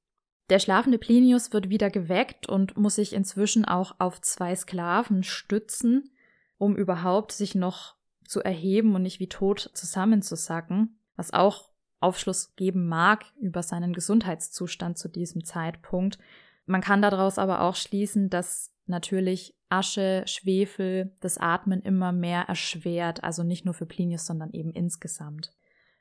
[0.48, 6.10] Der schlafende Plinius wird wieder geweckt und muss sich inzwischen auch auf zwei Sklaven stützen,
[6.58, 11.71] um überhaupt sich noch zu erheben und nicht wie tot zusammenzusacken, was auch
[12.02, 16.18] Aufschluss geben mag über seinen Gesundheitszustand zu diesem Zeitpunkt.
[16.66, 23.24] Man kann daraus aber auch schließen, dass natürlich Asche, Schwefel das Atmen immer mehr erschwert,
[23.24, 25.52] also nicht nur für Plinius, sondern eben insgesamt.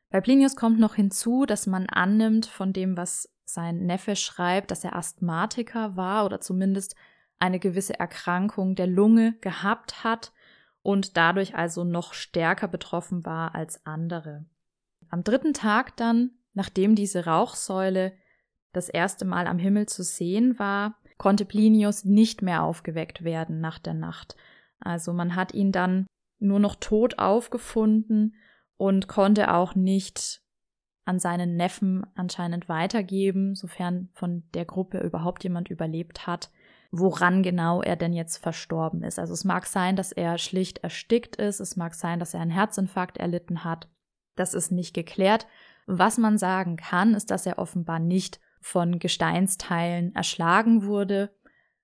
[0.09, 4.83] Bei Plinius kommt noch hinzu, dass man annimmt von dem, was sein Neffe schreibt, dass
[4.83, 6.95] er Asthmatiker war oder zumindest
[7.39, 10.33] eine gewisse Erkrankung der Lunge gehabt hat
[10.83, 14.45] und dadurch also noch stärker betroffen war als andere.
[15.11, 18.13] Am dritten Tag dann, nachdem diese Rauchsäule
[18.71, 23.77] das erste Mal am Himmel zu sehen war, konnte Plinius nicht mehr aufgeweckt werden nach
[23.77, 24.37] der Nacht.
[24.79, 26.07] Also man hat ihn dann
[26.39, 28.35] nur noch tot aufgefunden
[28.77, 30.41] und konnte auch nicht
[31.05, 36.49] an seinen Neffen anscheinend weitergeben, sofern von der Gruppe überhaupt jemand überlebt hat,
[36.89, 39.19] woran genau er denn jetzt verstorben ist.
[39.19, 42.49] Also es mag sein, dass er schlicht erstickt ist, es mag sein, dass er einen
[42.49, 43.89] Herzinfarkt erlitten hat.
[44.35, 45.47] Das ist nicht geklärt.
[45.85, 51.33] Was man sagen kann, ist, dass er offenbar nicht von Gesteinsteilen erschlagen wurde,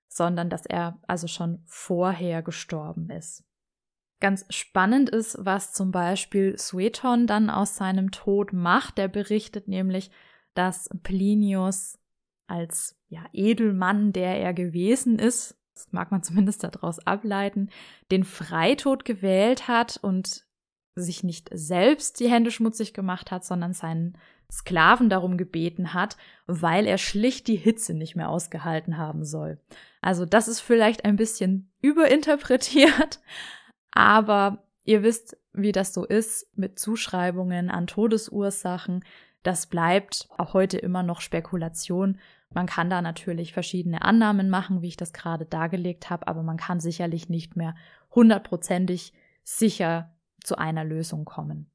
[0.08, 3.44] sondern dass er also schon vorher gestorben ist.
[4.20, 8.98] Ganz spannend ist, was zum Beispiel Sueton dann aus seinem Tod macht.
[8.98, 10.10] Der berichtet nämlich,
[10.54, 11.98] dass Plinius
[12.48, 17.70] als ja, Edelmann, der er gewesen ist, das mag man zumindest daraus ableiten,
[18.10, 20.47] den Freitod gewählt hat und
[21.02, 24.16] sich nicht selbst die Hände schmutzig gemacht hat, sondern seinen
[24.50, 29.58] Sklaven darum gebeten hat, weil er schlicht die Hitze nicht mehr ausgehalten haben soll.
[30.00, 33.20] Also das ist vielleicht ein bisschen überinterpretiert,
[33.90, 39.04] aber ihr wisst, wie das so ist mit Zuschreibungen an Todesursachen.
[39.42, 42.18] Das bleibt auch heute immer noch Spekulation.
[42.50, 46.56] Man kann da natürlich verschiedene Annahmen machen, wie ich das gerade dargelegt habe, aber man
[46.56, 47.74] kann sicherlich nicht mehr
[48.14, 49.12] hundertprozentig
[49.44, 50.14] sicher
[50.48, 51.70] zu einer Lösung kommen.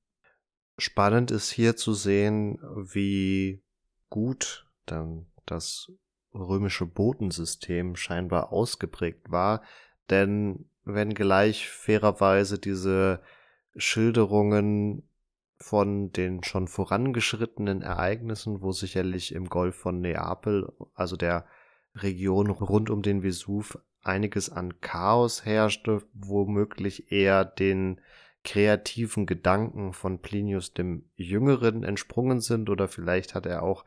[0.80, 3.64] Spannend ist hier zu sehen, wie
[4.10, 5.92] gut dann das
[6.34, 9.62] römische Botensystem scheinbar ausgeprägt war,
[10.10, 13.22] denn wenngleich fairerweise diese
[13.76, 15.08] Schilderungen
[15.58, 21.46] von den schon vorangeschrittenen Ereignissen, wo sicherlich im Golf von Neapel, also der
[21.96, 28.02] Region rund um den Vesuv, einiges an Chaos herrschte, womöglich eher den
[28.44, 33.86] kreativen Gedanken von Plinius dem Jüngeren entsprungen sind oder vielleicht hat er auch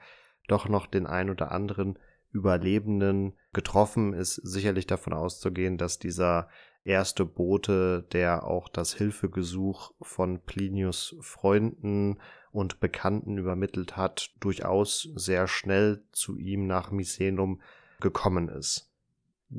[0.49, 1.99] doch noch den ein oder anderen
[2.33, 6.49] Überlebenden getroffen, ist sicherlich davon auszugehen, dass dieser
[6.85, 12.19] erste Bote, der auch das Hilfegesuch von Plinius Freunden
[12.53, 17.61] und Bekannten übermittelt hat, durchaus sehr schnell zu ihm nach Misenum
[18.01, 18.86] gekommen ist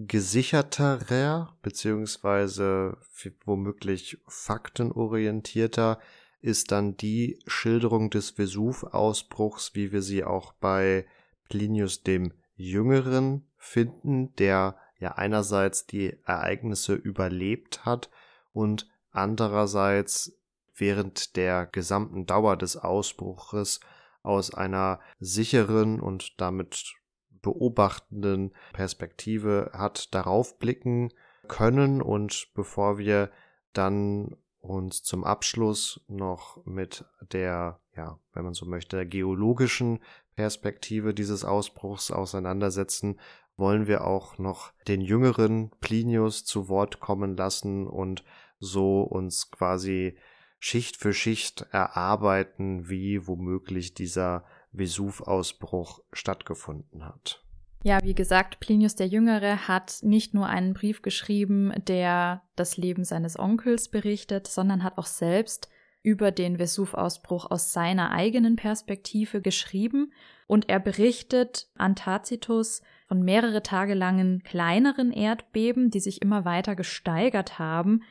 [0.05, 2.97] gesicherterer beziehungsweise
[3.45, 5.99] womöglich faktenorientierter
[6.39, 11.07] ist dann die Schilderung des Vesuv-Ausbruchs, wie wir sie auch bei
[11.49, 18.09] Plinius dem Jüngeren finden, der ja einerseits die Ereignisse überlebt hat
[18.53, 20.37] und andererseits
[20.75, 23.79] während der gesamten Dauer des Ausbruches
[24.21, 26.97] aus einer sicheren und damit
[27.41, 31.13] beobachtenden Perspektive hat, darauf blicken
[31.47, 32.01] können.
[32.01, 33.31] Und bevor wir
[33.73, 39.99] dann uns zum Abschluss noch mit der, ja, wenn man so möchte, geologischen
[40.35, 43.19] Perspektive dieses Ausbruchs auseinandersetzen,
[43.55, 48.23] wollen wir auch noch den jüngeren Plinius zu Wort kommen lassen und
[48.59, 50.15] so uns quasi
[50.59, 54.43] Schicht für Schicht erarbeiten, wie womöglich dieser
[54.77, 57.43] Vesuv-Ausbruch stattgefunden hat.
[57.83, 63.03] Ja, wie gesagt, Plinius der Jüngere hat nicht nur einen Brief geschrieben, der das Leben
[63.03, 65.69] seines Onkels berichtet, sondern hat auch selbst
[66.03, 70.11] über den Vesuv-Ausbruch aus seiner eigenen Perspektive geschrieben
[70.47, 76.75] und er berichtet an Tacitus von mehrere Tage langen kleineren Erdbeben, die sich immer weiter
[76.75, 78.03] gesteigert haben,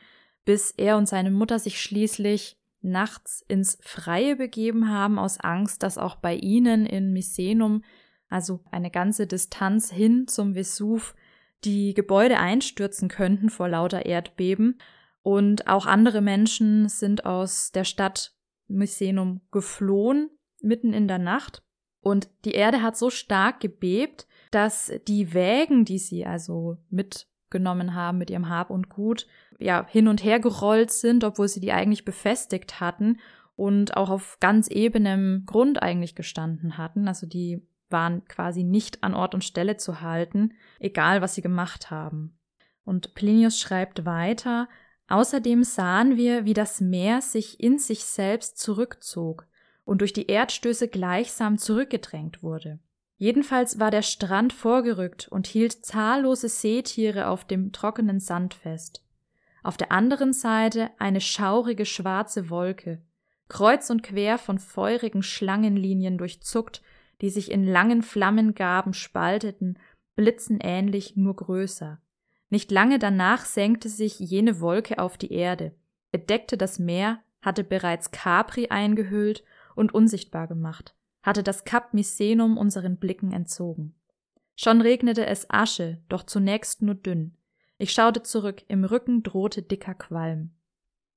[0.45, 5.97] bis er und seine Mutter sich schließlich nachts ins Freie begeben haben, aus Angst, dass
[5.97, 7.83] auch bei ihnen in Misenum,
[8.29, 11.15] also eine ganze Distanz hin zum Vesuv,
[11.63, 14.79] die Gebäude einstürzen könnten vor lauter Erdbeben.
[15.23, 18.33] Und auch andere Menschen sind aus der Stadt
[18.67, 20.29] Misenum geflohen,
[20.61, 21.63] mitten in der Nacht.
[21.99, 28.17] Und die Erde hat so stark gebebt, dass die Wägen, die sie also mitgenommen haben
[28.17, 29.27] mit ihrem Hab und Gut,
[29.59, 33.19] ja, hin und her gerollt sind, obwohl sie die eigentlich befestigt hatten
[33.55, 37.07] und auch auf ganz ebenem Grund eigentlich gestanden hatten.
[37.07, 41.89] Also die waren quasi nicht an Ort und Stelle zu halten, egal was sie gemacht
[41.89, 42.37] haben.
[42.83, 44.67] Und Plinius schreibt weiter,
[45.09, 49.47] Außerdem sahen wir, wie das Meer sich in sich selbst zurückzog
[49.85, 52.79] und durch die Erdstöße gleichsam zurückgedrängt wurde.
[53.15, 59.06] Jedenfalls war der Strand vorgerückt und hielt zahllose Seetiere auf dem trockenen Sand fest
[59.67, 63.01] auf der anderen Seite eine schaurige schwarze Wolke,
[63.49, 66.81] kreuz und quer von feurigen Schlangenlinien durchzuckt,
[67.19, 69.77] die sich in langen Flammengaben spalteten,
[70.15, 71.99] blitzenähnlich nur größer.
[72.49, 75.75] Nicht lange danach senkte sich jene Wolke auf die Erde,
[76.11, 79.43] bedeckte das Meer, hatte bereits Capri eingehüllt
[79.75, 83.95] und unsichtbar gemacht, hatte das Kap Misenum unseren Blicken entzogen.
[84.55, 87.36] Schon regnete es Asche, doch zunächst nur dünn.
[87.77, 90.51] Ich schaute zurück, im Rücken drohte dicker Qualm.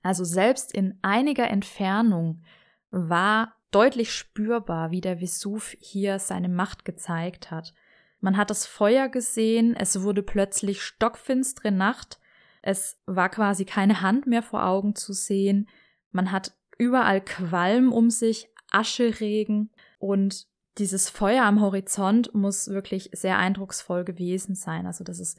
[0.03, 2.43] Also selbst in einiger Entfernung
[2.91, 7.73] war deutlich spürbar, wie der Vesuv hier seine Macht gezeigt hat.
[8.21, 12.19] Man hat das Feuer gesehen, es wurde plötzlich stockfinstere Nacht,
[12.63, 15.69] es war quasi keine Hand mehr vor Augen zu sehen,
[16.11, 20.47] man hat überall Qualm um sich, Ascheregen und
[20.79, 24.87] dieses Feuer am Horizont muss wirklich sehr eindrucksvoll gewesen sein.
[24.87, 25.39] Also das ist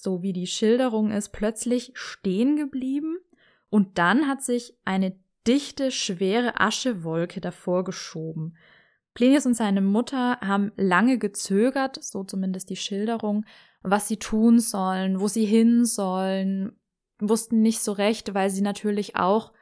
[0.00, 3.18] so wie die Schilderung ist, plötzlich stehen geblieben
[3.70, 8.56] und dann hat sich eine dichte, schwere Aschewolke davor geschoben.
[9.14, 13.44] Plinius und seine Mutter haben lange gezögert, so zumindest die Schilderung,
[13.82, 16.78] was sie tun sollen, wo sie hin sollen,
[17.18, 19.52] wussten nicht so recht, weil sie natürlich auch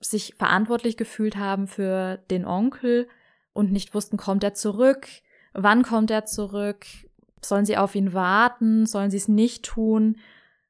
[0.00, 3.08] sich verantwortlich gefühlt haben für den Onkel
[3.52, 5.06] und nicht wussten, kommt er zurück,
[5.52, 6.86] wann kommt er zurück,
[7.44, 10.16] sollen sie auf ihn warten, sollen sie es nicht tun.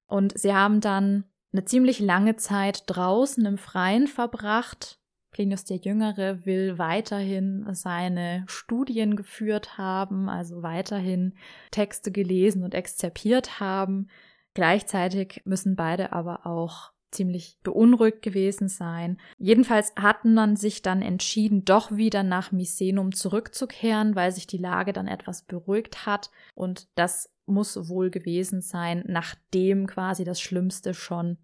[0.06, 4.98] Und sie haben dann eine ziemlich lange Zeit draußen im Freien verbracht,
[5.34, 11.34] Plinius der Jüngere will weiterhin seine Studien geführt haben, also weiterhin
[11.72, 14.06] Texte gelesen und exzerpiert haben.
[14.54, 19.18] Gleichzeitig müssen beide aber auch ziemlich beunruhigt gewesen sein.
[19.38, 24.92] Jedenfalls hatten man sich dann entschieden, doch wieder nach Misenum zurückzukehren, weil sich die Lage
[24.92, 26.30] dann etwas beruhigt hat.
[26.54, 31.38] Und das muss wohl gewesen sein, nachdem quasi das Schlimmste schon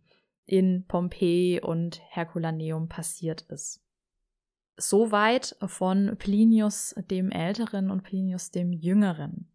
[0.46, 3.80] in Pompeji und Herculaneum passiert ist.
[4.76, 9.50] Soweit von Plinius dem Älteren und Plinius dem Jüngeren.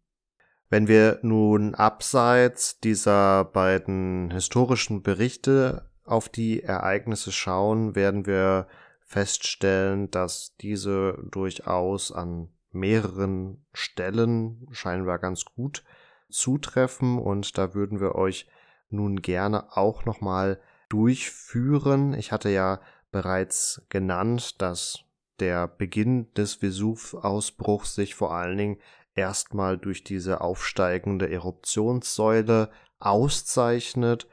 [0.68, 8.66] Wenn wir nun abseits dieser beiden historischen Berichte auf die Ereignisse schauen, werden wir
[9.00, 15.84] feststellen, dass diese durchaus an mehreren Stellen scheinbar ganz gut
[16.28, 18.48] zutreffen und da würden wir euch
[18.88, 22.14] nun gerne auch nochmal durchführen.
[22.14, 22.80] Ich hatte ja
[23.10, 25.00] bereits genannt, dass
[25.40, 28.78] der Beginn des Vesuv-Ausbruchs sich vor allen Dingen
[29.14, 34.26] erstmal durch diese aufsteigende Eruptionssäule auszeichnet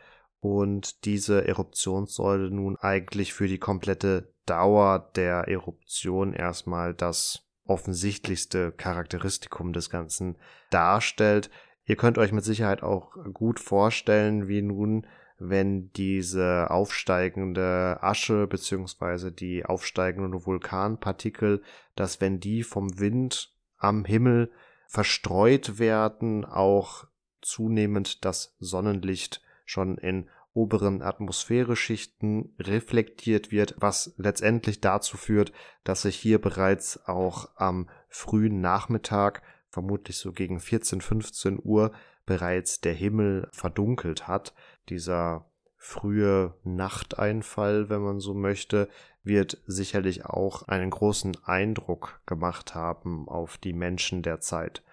[0.44, 9.72] und diese Eruptionssäule nun eigentlich für die komplette Dauer der Eruption erstmal das offensichtlichste Charakteristikum
[9.72, 10.36] des Ganzen
[10.70, 11.50] darstellt.
[11.86, 15.08] Ihr könnt euch mit Sicherheit auch gut vorstellen, wie nun
[15.40, 21.62] wenn diese aufsteigende Asche beziehungsweise die aufsteigenden Vulkanpartikel,
[21.96, 24.52] dass wenn die vom Wind am Himmel
[24.88, 27.06] verstreut werden, auch
[27.42, 35.52] zunehmend das Sonnenlicht schon in oberen Atmosphäreschichten reflektiert wird, was letztendlich dazu führt,
[35.84, 41.92] dass sich hier bereits auch am frühen Nachmittag, vermutlich so gegen 14, 15 Uhr,
[42.26, 44.54] bereits der Himmel verdunkelt hat.
[44.90, 45.46] Dieser
[45.78, 48.88] frühe Nachteinfall, wenn man so möchte,
[49.24, 54.84] wird sicherlich auch einen großen Eindruck gemacht haben auf die Menschen der Zeit.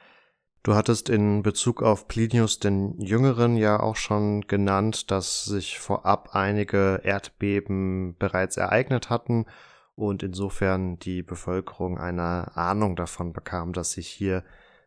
[0.62, 6.34] Du hattest in Bezug auf Plinius den Jüngeren ja auch schon genannt, dass sich vorab
[6.34, 9.46] einige Erdbeben bereits ereignet hatten
[9.94, 14.44] und insofern die Bevölkerung eine Ahnung davon bekam, dass sich hier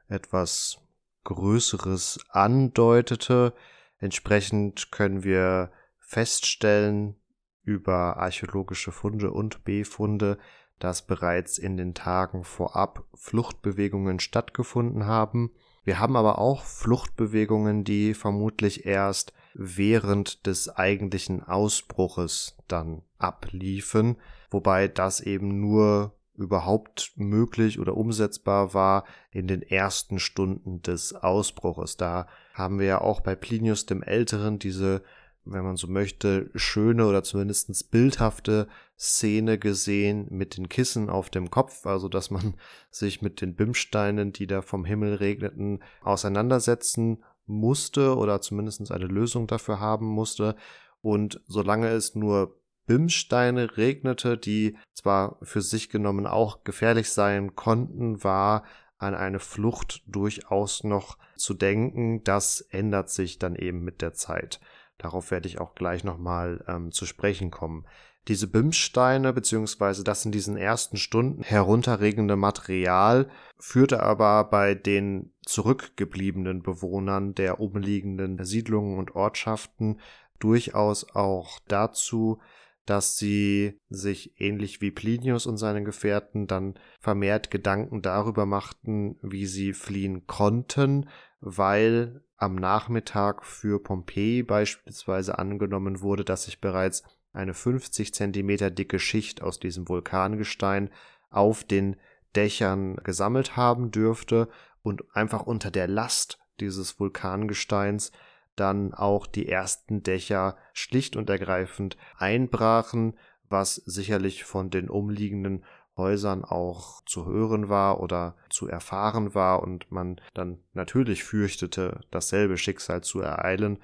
[0.07, 0.77] etwas
[1.23, 3.53] Größeres andeutete.
[3.97, 7.15] Entsprechend können wir feststellen
[7.63, 10.37] über archäologische Funde und Befunde,
[10.77, 15.51] dass bereits in den Tagen vorab Fluchtbewegungen stattgefunden haben.
[15.83, 24.17] Wir haben aber auch Fluchtbewegungen, die vermutlich erst während des eigentlichen Ausbruches dann abliefen,
[24.49, 31.97] wobei das eben nur überhaupt möglich oder umsetzbar war in den ersten Stunden des Ausbruches.
[31.97, 35.03] Da haben wir ja auch bei Plinius dem Älteren diese,
[35.45, 38.67] wenn man so möchte, schöne oder zumindest bildhafte
[38.97, 42.55] Szene gesehen mit den Kissen auf dem Kopf, also dass man
[42.91, 49.47] sich mit den Bimsteinen, die da vom Himmel regneten, auseinandersetzen musste oder zumindest eine Lösung
[49.47, 50.55] dafür haben musste.
[51.01, 58.23] Und solange es nur Bimsteine regnete, die zwar für sich genommen auch gefährlich sein konnten,
[58.23, 58.63] war
[58.97, 62.23] an eine Flucht durchaus noch zu denken.
[62.23, 64.59] Das ändert sich dann eben mit der Zeit.
[64.97, 67.85] Darauf werde ich auch gleich nochmal ähm, zu sprechen kommen.
[68.29, 73.29] Diese Bimssteine beziehungsweise das in diesen ersten Stunden herunterregende Material
[73.59, 79.99] führte aber bei den zurückgebliebenen Bewohnern der umliegenden Siedlungen und Ortschaften
[80.39, 82.39] durchaus auch dazu,
[82.85, 89.45] dass sie sich ähnlich wie Plinius und seine Gefährten dann vermehrt Gedanken darüber machten, wie
[89.45, 91.09] sie fliehen konnten,
[91.45, 98.99] weil am Nachmittag für Pompeji beispielsweise angenommen wurde, dass sich bereits eine 50 Zentimeter dicke
[98.99, 100.89] Schicht aus diesem Vulkangestein
[101.29, 101.97] auf den
[102.35, 104.47] Dächern gesammelt haben dürfte
[104.81, 108.11] und einfach unter der Last dieses Vulkangesteins
[108.55, 113.17] dann auch die ersten Dächer schlicht und ergreifend einbrachen,
[113.49, 115.63] was sicherlich von den umliegenden
[115.95, 122.57] Häusern auch zu hören war oder zu erfahren war und man dann natürlich fürchtete, dasselbe
[122.57, 123.79] Schicksal zu ereilen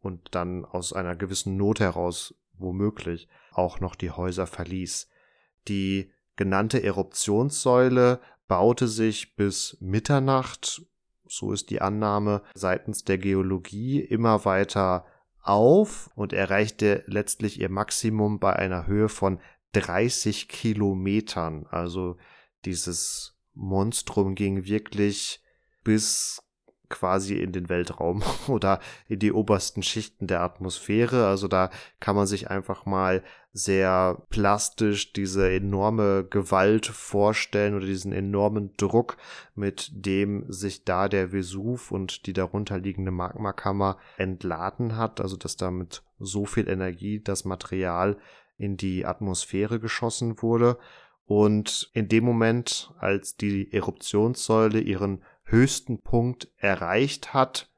[0.00, 5.08] und dann aus einer gewissen Not heraus womöglich auch noch die Häuser verließ.
[5.68, 10.82] Die genannte Eruptionssäule baute sich bis Mitternacht,
[11.26, 15.06] so ist die Annahme seitens der Geologie, immer weiter
[15.40, 19.40] auf und erreichte letztlich ihr Maximum bei einer Höhe von
[19.74, 21.66] 30 Kilometern.
[21.70, 22.16] Also
[22.64, 25.42] dieses Monstrum ging wirklich
[25.82, 26.40] bis
[26.88, 31.26] quasi in den Weltraum oder in die obersten Schichten der Atmosphäre.
[31.26, 31.70] Also da
[32.00, 33.22] kann man sich einfach mal
[33.52, 39.16] sehr plastisch diese enorme Gewalt vorstellen oder diesen enormen Druck,
[39.54, 45.20] mit dem sich da der Vesuv und die darunterliegende Magmakammer entladen hat.
[45.20, 48.18] Also dass damit so viel Energie das Material
[48.64, 50.78] in die Atmosphäre geschossen wurde.
[51.26, 57.70] Und in dem Moment, als die Eruptionssäule ihren höchsten Punkt erreicht hat,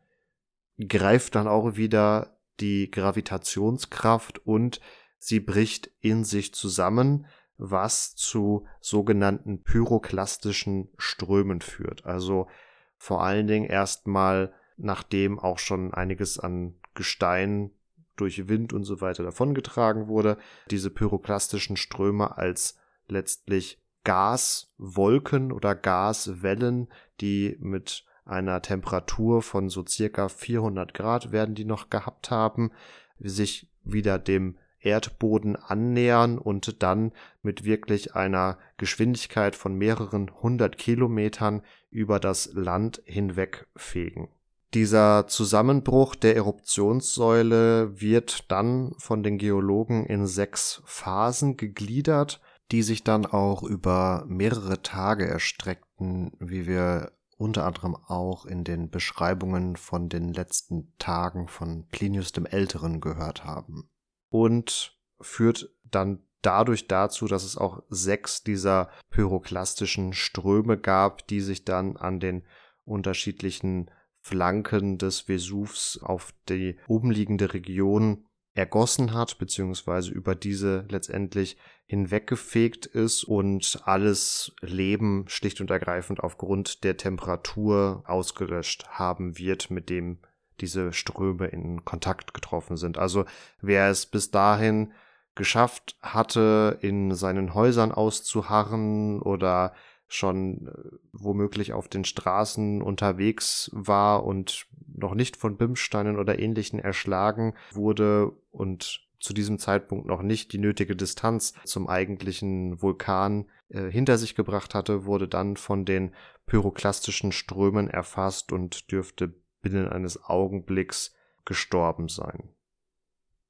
[0.78, 4.80] greift dann auch wieder die Gravitationskraft und
[5.18, 7.26] sie bricht in sich zusammen,
[7.58, 12.04] was zu sogenannten pyroklastischen Strömen führt.
[12.04, 12.48] Also
[12.96, 17.70] vor allen Dingen erstmal, nachdem auch schon einiges an Gestein
[18.16, 20.38] durch Wind und so weiter davongetragen wurde,
[20.70, 26.88] diese pyroklastischen Ströme als letztlich Gaswolken oder Gaswellen,
[27.20, 32.72] die mit einer Temperatur von so circa 400 Grad werden die noch gehabt haben,
[33.18, 37.12] sich wieder dem Erdboden annähern und dann
[37.42, 44.28] mit wirklich einer Geschwindigkeit von mehreren hundert Kilometern über das Land hinweg fegen.
[44.74, 52.40] Dieser Zusammenbruch der Eruptionssäule wird dann von den Geologen in sechs Phasen gegliedert
[52.72, 58.90] die sich dann auch über mehrere Tage erstreckten, wie wir unter anderem auch in den
[58.90, 63.90] Beschreibungen von den letzten Tagen von Plinius dem Älteren gehört haben.
[64.30, 71.64] Und führt dann dadurch dazu, dass es auch sechs dieser pyroklastischen Ströme gab, die sich
[71.64, 72.44] dann an den
[72.84, 73.90] unterschiedlichen
[74.26, 81.56] Flanken des Vesuvs auf die umliegende Region ergossen hat, beziehungsweise über diese letztendlich
[81.86, 89.90] hinweggefegt ist und alles Leben schlicht und ergreifend aufgrund der Temperatur ausgelöscht haben wird, mit
[89.90, 90.18] dem
[90.60, 92.98] diese Ströme in Kontakt getroffen sind.
[92.98, 93.26] Also
[93.60, 94.92] wer es bis dahin
[95.36, 99.72] geschafft hatte, in seinen Häusern auszuharren oder
[100.08, 106.78] schon äh, womöglich auf den Straßen unterwegs war und noch nicht von Bimsteinen oder ähnlichen
[106.78, 113.90] erschlagen wurde und zu diesem Zeitpunkt noch nicht die nötige Distanz zum eigentlichen Vulkan äh,
[113.90, 116.14] hinter sich gebracht hatte, wurde dann von den
[116.46, 122.50] pyroklastischen Strömen erfasst und dürfte binnen eines Augenblicks gestorben sein.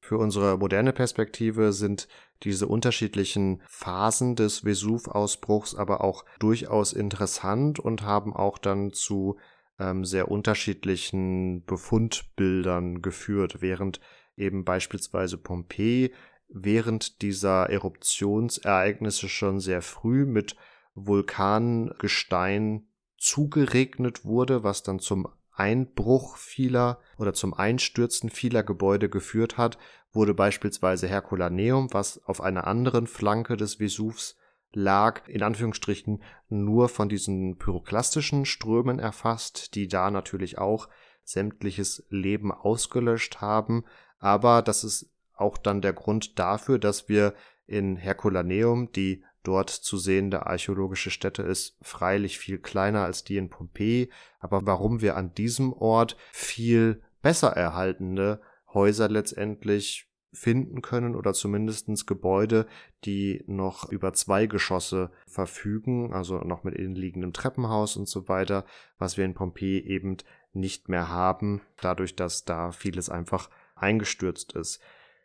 [0.06, 2.06] Für unsere moderne Perspektive sind
[2.44, 9.36] diese unterschiedlichen Phasen des Vesuv-Ausbruchs aber auch durchaus interessant und haben auch dann zu
[9.80, 13.98] ähm, sehr unterschiedlichen Befundbildern geführt, während
[14.36, 16.14] eben beispielsweise Pompeji
[16.48, 20.54] während dieser Eruptionsereignisse schon sehr früh mit
[20.94, 22.86] Vulkangestein
[23.18, 25.26] zugeregnet wurde, was dann zum
[25.56, 29.78] Einbruch vieler oder zum Einstürzen vieler Gebäude geführt hat,
[30.12, 34.36] wurde beispielsweise Herculaneum, was auf einer anderen Flanke des Vesuvs
[34.72, 40.88] lag, in Anführungsstrichen nur von diesen pyroklastischen Strömen erfasst, die da natürlich auch
[41.24, 43.84] sämtliches Leben ausgelöscht haben.
[44.18, 47.34] Aber das ist auch dann der Grund dafür, dass wir
[47.66, 53.48] in Herculaneum die dort zu sehende archäologische Stätte ist freilich viel kleiner als die in
[53.48, 58.40] Pompeji, aber warum wir an diesem Ort viel besser erhaltene
[58.72, 62.66] Häuser letztendlich finden können oder zumindestens Gebäude,
[63.04, 68.64] die noch über zwei Geschosse verfügen, also noch mit innenliegendem Treppenhaus und so weiter,
[68.98, 70.18] was wir in Pompeji eben
[70.52, 74.80] nicht mehr haben, dadurch, dass da vieles einfach eingestürzt ist.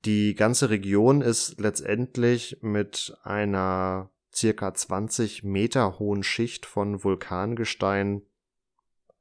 [0.06, 8.24] Die ganze Region ist letztendlich mit einer circa 20 Meter hohen Schicht von Vulkangestein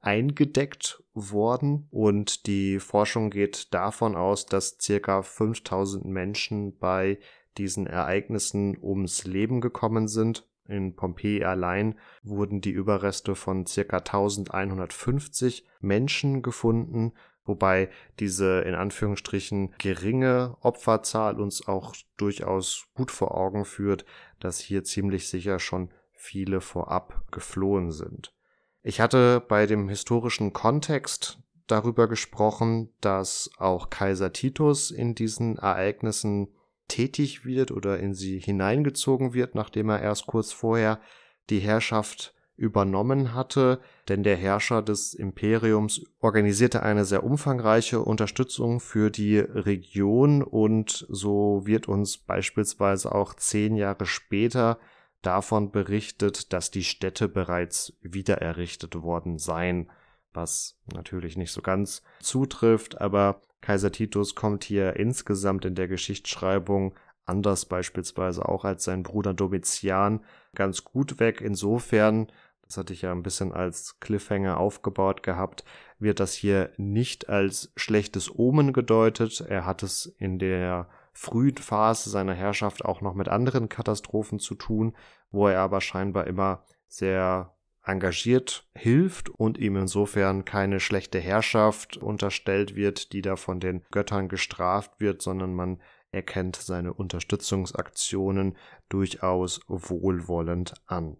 [0.00, 7.18] eingedeckt worden und die Forschung geht davon aus, dass circa 5000 Menschen bei
[7.58, 10.48] diesen Ereignissen ums Leben gekommen sind.
[10.66, 17.12] In Pompeji allein wurden die Überreste von circa 1150 Menschen gefunden,
[17.44, 24.04] wobei diese in Anführungsstrichen geringe Opferzahl uns auch durchaus gut vor Augen führt,
[24.38, 28.34] dass hier ziemlich sicher schon viele vorab geflohen sind.
[28.82, 36.48] Ich hatte bei dem historischen Kontext darüber gesprochen, dass auch Kaiser Titus in diesen Ereignissen
[36.88, 41.00] tätig wird oder in sie hineingezogen wird, nachdem er erst kurz vorher
[41.48, 43.80] die Herrschaft übernommen hatte,
[44.10, 51.62] denn der Herrscher des Imperiums organisierte eine sehr umfangreiche Unterstützung für die Region und so
[51.64, 54.80] wird uns beispielsweise auch zehn Jahre später
[55.22, 59.90] davon berichtet, dass die Städte bereits wiedererrichtet worden seien,
[60.32, 66.94] was natürlich nicht so ganz zutrifft, aber Kaiser Titus kommt hier insgesamt in der Geschichtsschreibung
[67.26, 71.40] anders beispielsweise auch als sein Bruder Domitian ganz gut weg.
[71.40, 72.26] Insofern,
[72.70, 75.64] das hatte ich ja ein bisschen als Cliffhanger aufgebaut gehabt,
[75.98, 79.40] wird das hier nicht als schlechtes Omen gedeutet.
[79.40, 84.54] Er hat es in der frühen Phase seiner Herrschaft auch noch mit anderen Katastrophen zu
[84.54, 84.96] tun,
[85.32, 92.76] wo er aber scheinbar immer sehr engagiert hilft und ihm insofern keine schlechte Herrschaft unterstellt
[92.76, 98.56] wird, die da von den Göttern gestraft wird, sondern man erkennt seine Unterstützungsaktionen
[98.88, 101.16] durchaus wohlwollend an.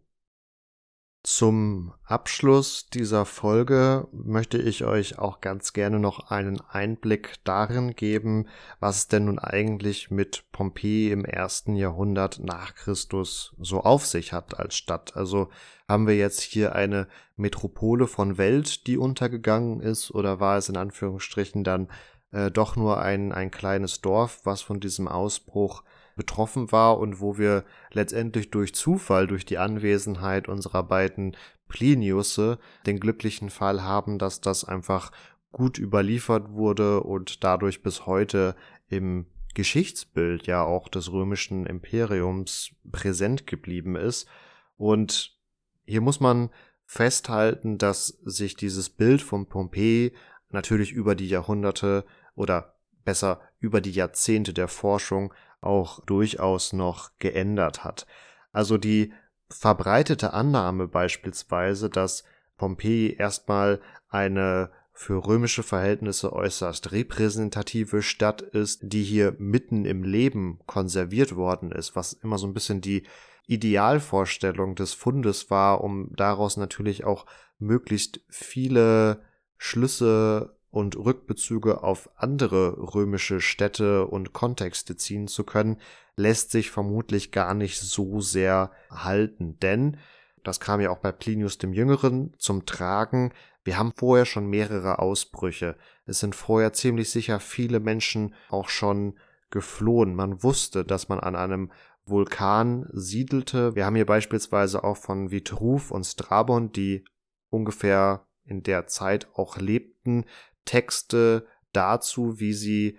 [1.23, 8.49] Zum Abschluss dieser Folge möchte ich euch auch ganz gerne noch einen Einblick darin geben,
[8.81, 14.33] was es denn nun eigentlich mit Pompeji im ersten Jahrhundert nach Christus so auf sich
[14.33, 15.15] hat als Stadt.
[15.15, 15.51] Also
[15.87, 17.07] haben wir jetzt hier eine
[17.37, 21.89] Metropole von Welt, die untergegangen ist, oder war es in Anführungsstrichen dann
[22.33, 25.83] äh, doch nur ein, ein kleines Dorf, was von diesem Ausbruch
[26.21, 31.35] betroffen war und wo wir letztendlich durch Zufall, durch die Anwesenheit unserer beiden
[31.67, 35.13] Pliniusse den glücklichen Fall haben, dass das einfach
[35.51, 38.55] gut überliefert wurde und dadurch bis heute
[38.89, 44.29] im Geschichtsbild ja auch des römischen Imperiums präsent geblieben ist.
[44.77, 45.39] Und
[45.87, 46.51] hier muss man
[46.85, 50.13] festhalten, dass sich dieses Bild von Pompeji
[50.51, 52.05] natürlich über die Jahrhunderte
[52.35, 52.75] oder
[53.07, 58.07] besser über die Jahrzehnte der Forschung auch durchaus noch geändert hat.
[58.53, 59.13] Also die
[59.49, 62.25] verbreitete Annahme beispielsweise, dass
[62.57, 70.59] Pompeji erstmal eine für römische Verhältnisse äußerst repräsentative Stadt ist, die hier mitten im Leben
[70.67, 73.05] konserviert worden ist, was immer so ein bisschen die
[73.47, 77.27] Idealvorstellung des Fundes war, um daraus natürlich auch
[77.59, 79.23] möglichst viele
[79.57, 85.79] Schlüsse und Rückbezüge auf andere römische Städte und Kontexte ziehen zu können,
[86.17, 89.59] lässt sich vermutlich gar nicht so sehr halten.
[89.61, 89.97] Denn,
[90.45, 95.01] das kam ja auch bei Plinius dem Jüngeren zum Tragen, wir haben vorher schon mehrere
[95.01, 95.77] Ausbrüche.
[96.07, 99.19] Es sind vorher ziemlich sicher viele Menschen auch schon
[99.51, 100.15] geflohen.
[100.15, 101.71] Man wusste, dass man an einem
[102.07, 103.75] Vulkan siedelte.
[103.75, 107.05] Wir haben hier beispielsweise auch von Vitruv und Strabon, die
[107.51, 110.25] ungefähr in der Zeit auch lebten,
[110.65, 112.99] Texte dazu, wie sie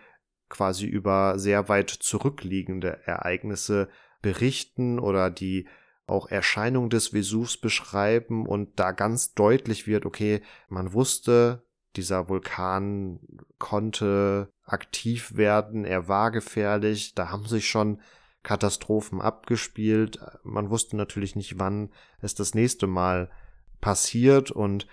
[0.50, 3.90] quasi über sehr weit zurückliegende Ereignisse
[4.22, 5.68] berichten oder die
[6.08, 11.64] auch Erscheinung des Vesuvs beschreiben und da ganz deutlich wird, okay, man wusste,
[11.96, 13.20] dieser Vulkan
[13.58, 18.02] konnte aktiv werden, er war gefährlich, da haben sich schon
[18.44, 20.20] Katastrophen abgespielt.
[20.44, 21.92] Man wusste natürlich nicht, wann
[22.22, 23.30] es das nächste Mal
[23.82, 24.88] passiert und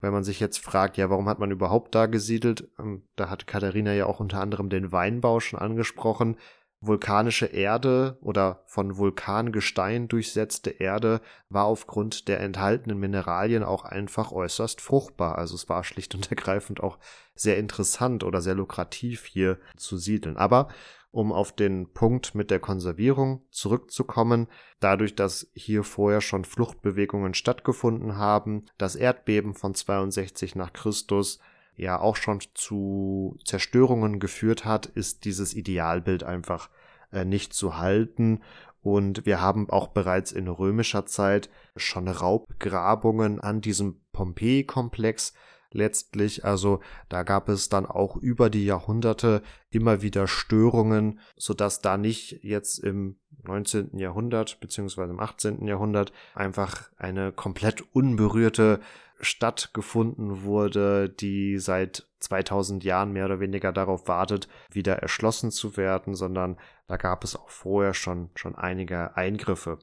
[0.00, 2.68] wenn man sich jetzt fragt, ja, warum hat man überhaupt da gesiedelt?
[2.78, 6.36] Ähm, da hat Katharina ja auch unter anderem den Weinbau schon angesprochen.
[6.82, 11.20] Vulkanische Erde oder von Vulkangestein durchsetzte Erde
[11.50, 15.36] war aufgrund der enthaltenen Mineralien auch einfach äußerst fruchtbar.
[15.36, 16.98] Also es war schlicht und ergreifend auch
[17.34, 20.38] sehr interessant oder sehr lukrativ hier zu siedeln.
[20.38, 20.68] Aber
[21.12, 24.46] um auf den Punkt mit der Konservierung zurückzukommen,
[24.78, 31.40] dadurch, dass hier vorher schon Fluchtbewegungen stattgefunden haben, das Erdbeben von 62 nach Christus
[31.76, 36.70] ja auch schon zu Zerstörungen geführt hat, ist dieses Idealbild einfach
[37.12, 38.40] äh, nicht zu halten.
[38.82, 45.34] Und wir haben auch bereits in römischer Zeit schon Raubgrabungen an diesem Pompeji-Komplex
[45.72, 46.44] letztlich.
[46.44, 52.42] Also da gab es dann auch über die Jahrhunderte immer wieder Störungen, sodass da nicht
[52.42, 53.98] jetzt im 19.
[53.98, 55.66] Jahrhundert beziehungsweise im 18.
[55.66, 58.80] Jahrhundert einfach eine komplett unberührte
[59.20, 65.76] Stadt gefunden wurde, die seit 2000 Jahren mehr oder weniger darauf wartet, wieder erschlossen zu
[65.76, 66.56] werden, sondern
[66.86, 69.78] da gab es auch vorher schon, schon einige Eingriffe.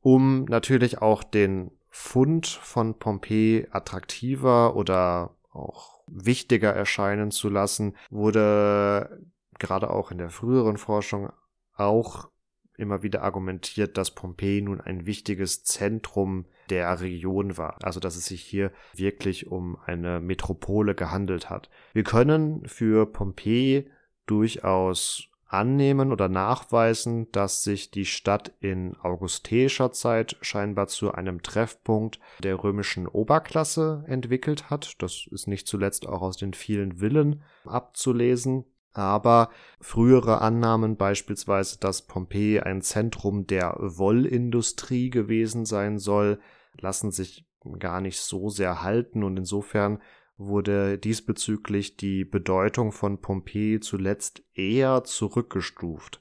[0.00, 9.20] Um natürlich auch den Fund von Pompeji attraktiver oder auch wichtiger erscheinen zu lassen, wurde
[9.58, 11.30] gerade auch in der früheren Forschung
[11.74, 12.30] auch
[12.78, 17.76] immer wieder argumentiert, dass Pompeji nun ein wichtiges Zentrum der Region war.
[17.82, 21.68] Also dass es sich hier wirklich um eine Metropole gehandelt hat.
[21.92, 23.90] Wir können für Pompeji
[24.24, 32.20] durchaus annehmen oder nachweisen, dass sich die Stadt in augusteischer Zeit scheinbar zu einem Treffpunkt
[32.42, 34.94] der römischen Oberklasse entwickelt hat.
[35.02, 38.64] Das ist nicht zuletzt auch aus den vielen Villen abzulesen.
[38.94, 39.48] Aber
[39.80, 46.40] frühere Annahmen beispielsweise, dass Pompeji ein Zentrum der Wollindustrie gewesen sein soll,
[46.78, 47.46] lassen sich
[47.78, 50.00] gar nicht so sehr halten und insofern
[50.46, 56.20] wurde diesbezüglich die Bedeutung von Pompeji zuletzt eher zurückgestuft.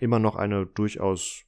[0.00, 1.44] Immer noch eine durchaus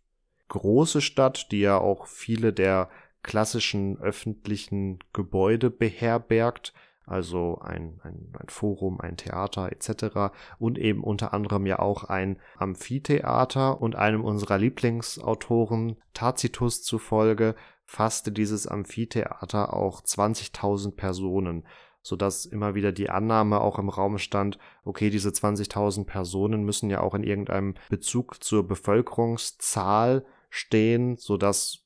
[0.48, 2.88] große Stadt, die ja auch viele der
[3.22, 6.72] klassischen öffentlichen Gebäude beherbergt,
[7.06, 10.32] also ein, ein, ein Forum, ein Theater etc.
[10.58, 18.30] und eben unter anderem ja auch ein Amphitheater und einem unserer Lieblingsautoren Tacitus zufolge fasste
[18.30, 21.66] dieses Amphitheater auch 20.000 Personen,
[22.02, 27.00] sodass immer wieder die Annahme auch im Raum stand, okay, diese 20.000 Personen müssen ja
[27.00, 31.84] auch in irgendeinem Bezug zur Bevölkerungszahl stehen, sodass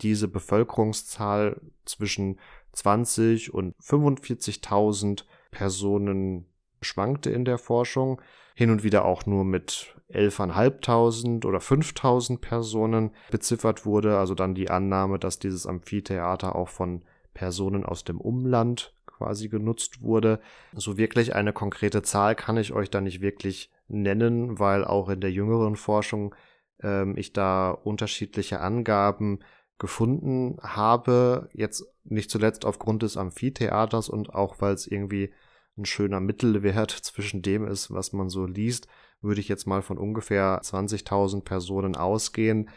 [0.00, 2.38] diese Bevölkerungszahl zwischen
[2.72, 6.46] 20 und 45.000 Personen
[6.80, 8.20] schwankte in der Forschung,
[8.54, 14.70] hin und wieder auch nur mit 11.500 oder 5.000 Personen beziffert wurde, also dann die
[14.70, 20.40] Annahme, dass dieses Amphitheater auch von Personen aus dem Umland quasi genutzt wurde.
[20.74, 25.20] So wirklich eine konkrete Zahl kann ich euch da nicht wirklich nennen, weil auch in
[25.20, 26.34] der jüngeren Forschung
[26.82, 29.40] ähm, ich da unterschiedliche Angaben
[29.78, 35.32] gefunden habe, jetzt nicht zuletzt aufgrund des Amphitheaters und auch weil es irgendwie
[35.76, 38.86] ein schöner Mittelwert zwischen dem ist, was man so liest,
[39.20, 42.70] würde ich jetzt mal von ungefähr 20.000 Personen ausgehen,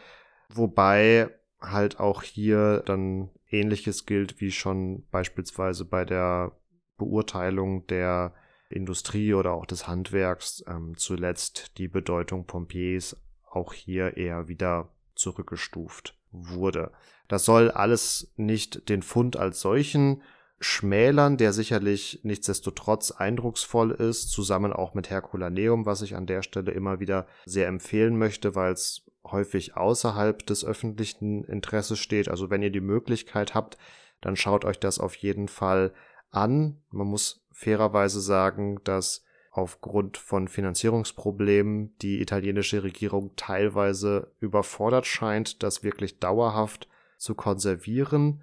[0.48, 1.30] wobei
[1.60, 6.52] halt auch hier dann ähnliches gilt wie schon beispielsweise bei der
[6.96, 8.34] Beurteilung der
[8.70, 13.16] Industrie oder auch des Handwerks ähm, zuletzt die Bedeutung Pompeis
[13.50, 16.92] auch hier eher wieder zurückgestuft wurde.
[17.28, 20.22] Das soll alles nicht den Fund als solchen
[20.60, 26.72] schmälern, der sicherlich nichtsdestotrotz eindrucksvoll ist, zusammen auch mit Herculaneum, was ich an der Stelle
[26.72, 32.28] immer wieder sehr empfehlen möchte, weil es häufig außerhalb des öffentlichen Interesses steht.
[32.28, 33.78] Also wenn ihr die Möglichkeit habt,
[34.20, 35.92] dann schaut euch das auf jeden Fall
[36.30, 36.82] an.
[36.90, 45.82] Man muss fairerweise sagen, dass aufgrund von Finanzierungsproblemen die italienische Regierung teilweise überfordert scheint, das
[45.82, 48.42] wirklich dauerhaft zu konservieren.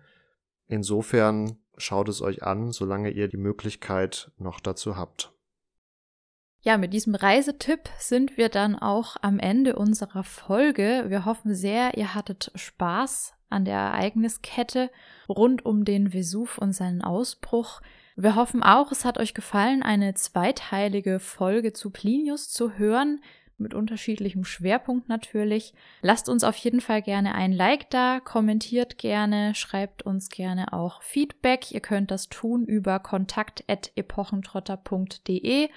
[0.68, 5.32] Insofern schaut es euch an, solange ihr die Möglichkeit noch dazu habt.
[6.62, 11.06] Ja, mit diesem Reisetipp sind wir dann auch am Ende unserer Folge.
[11.10, 14.90] Wir hoffen sehr, ihr hattet Spaß an der Ereigniskette
[15.30, 17.82] rund um den Vesuv und seinen Ausbruch.
[18.16, 23.22] Wir hoffen auch, es hat euch gefallen, eine zweiteilige Folge zu Plinius zu hören
[23.58, 25.74] mit unterschiedlichem Schwerpunkt natürlich.
[26.02, 31.02] Lasst uns auf jeden Fall gerne ein Like da, kommentiert gerne, schreibt uns gerne auch
[31.02, 31.72] Feedback.
[31.72, 35.70] Ihr könnt das tun über kontakt.epochentrotter.de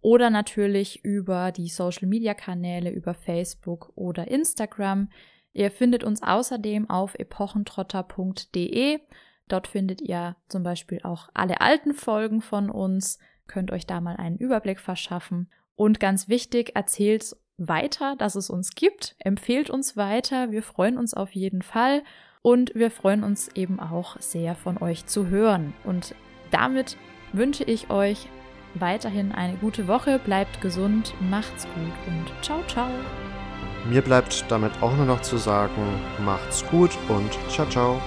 [0.00, 5.08] oder natürlich über die Social Media Kanäle, über Facebook oder Instagram.
[5.52, 9.00] Ihr findet uns außerdem auf epochentrotter.de.
[9.48, 14.16] Dort findet ihr zum Beispiel auch alle alten Folgen von uns, könnt euch da mal
[14.16, 20.50] einen Überblick verschaffen und ganz wichtig, erzählt weiter, dass es uns gibt, empfehlt uns weiter.
[20.50, 22.02] Wir freuen uns auf jeden Fall
[22.42, 25.72] und wir freuen uns eben auch sehr von euch zu hören.
[25.84, 26.14] Und
[26.50, 26.96] damit
[27.32, 28.28] wünsche ich euch
[28.74, 32.90] weiterhin eine gute Woche, bleibt gesund, macht's gut und ciao, ciao.
[33.88, 38.00] Mir bleibt damit auch nur noch zu sagen, macht's gut und ciao, ciao.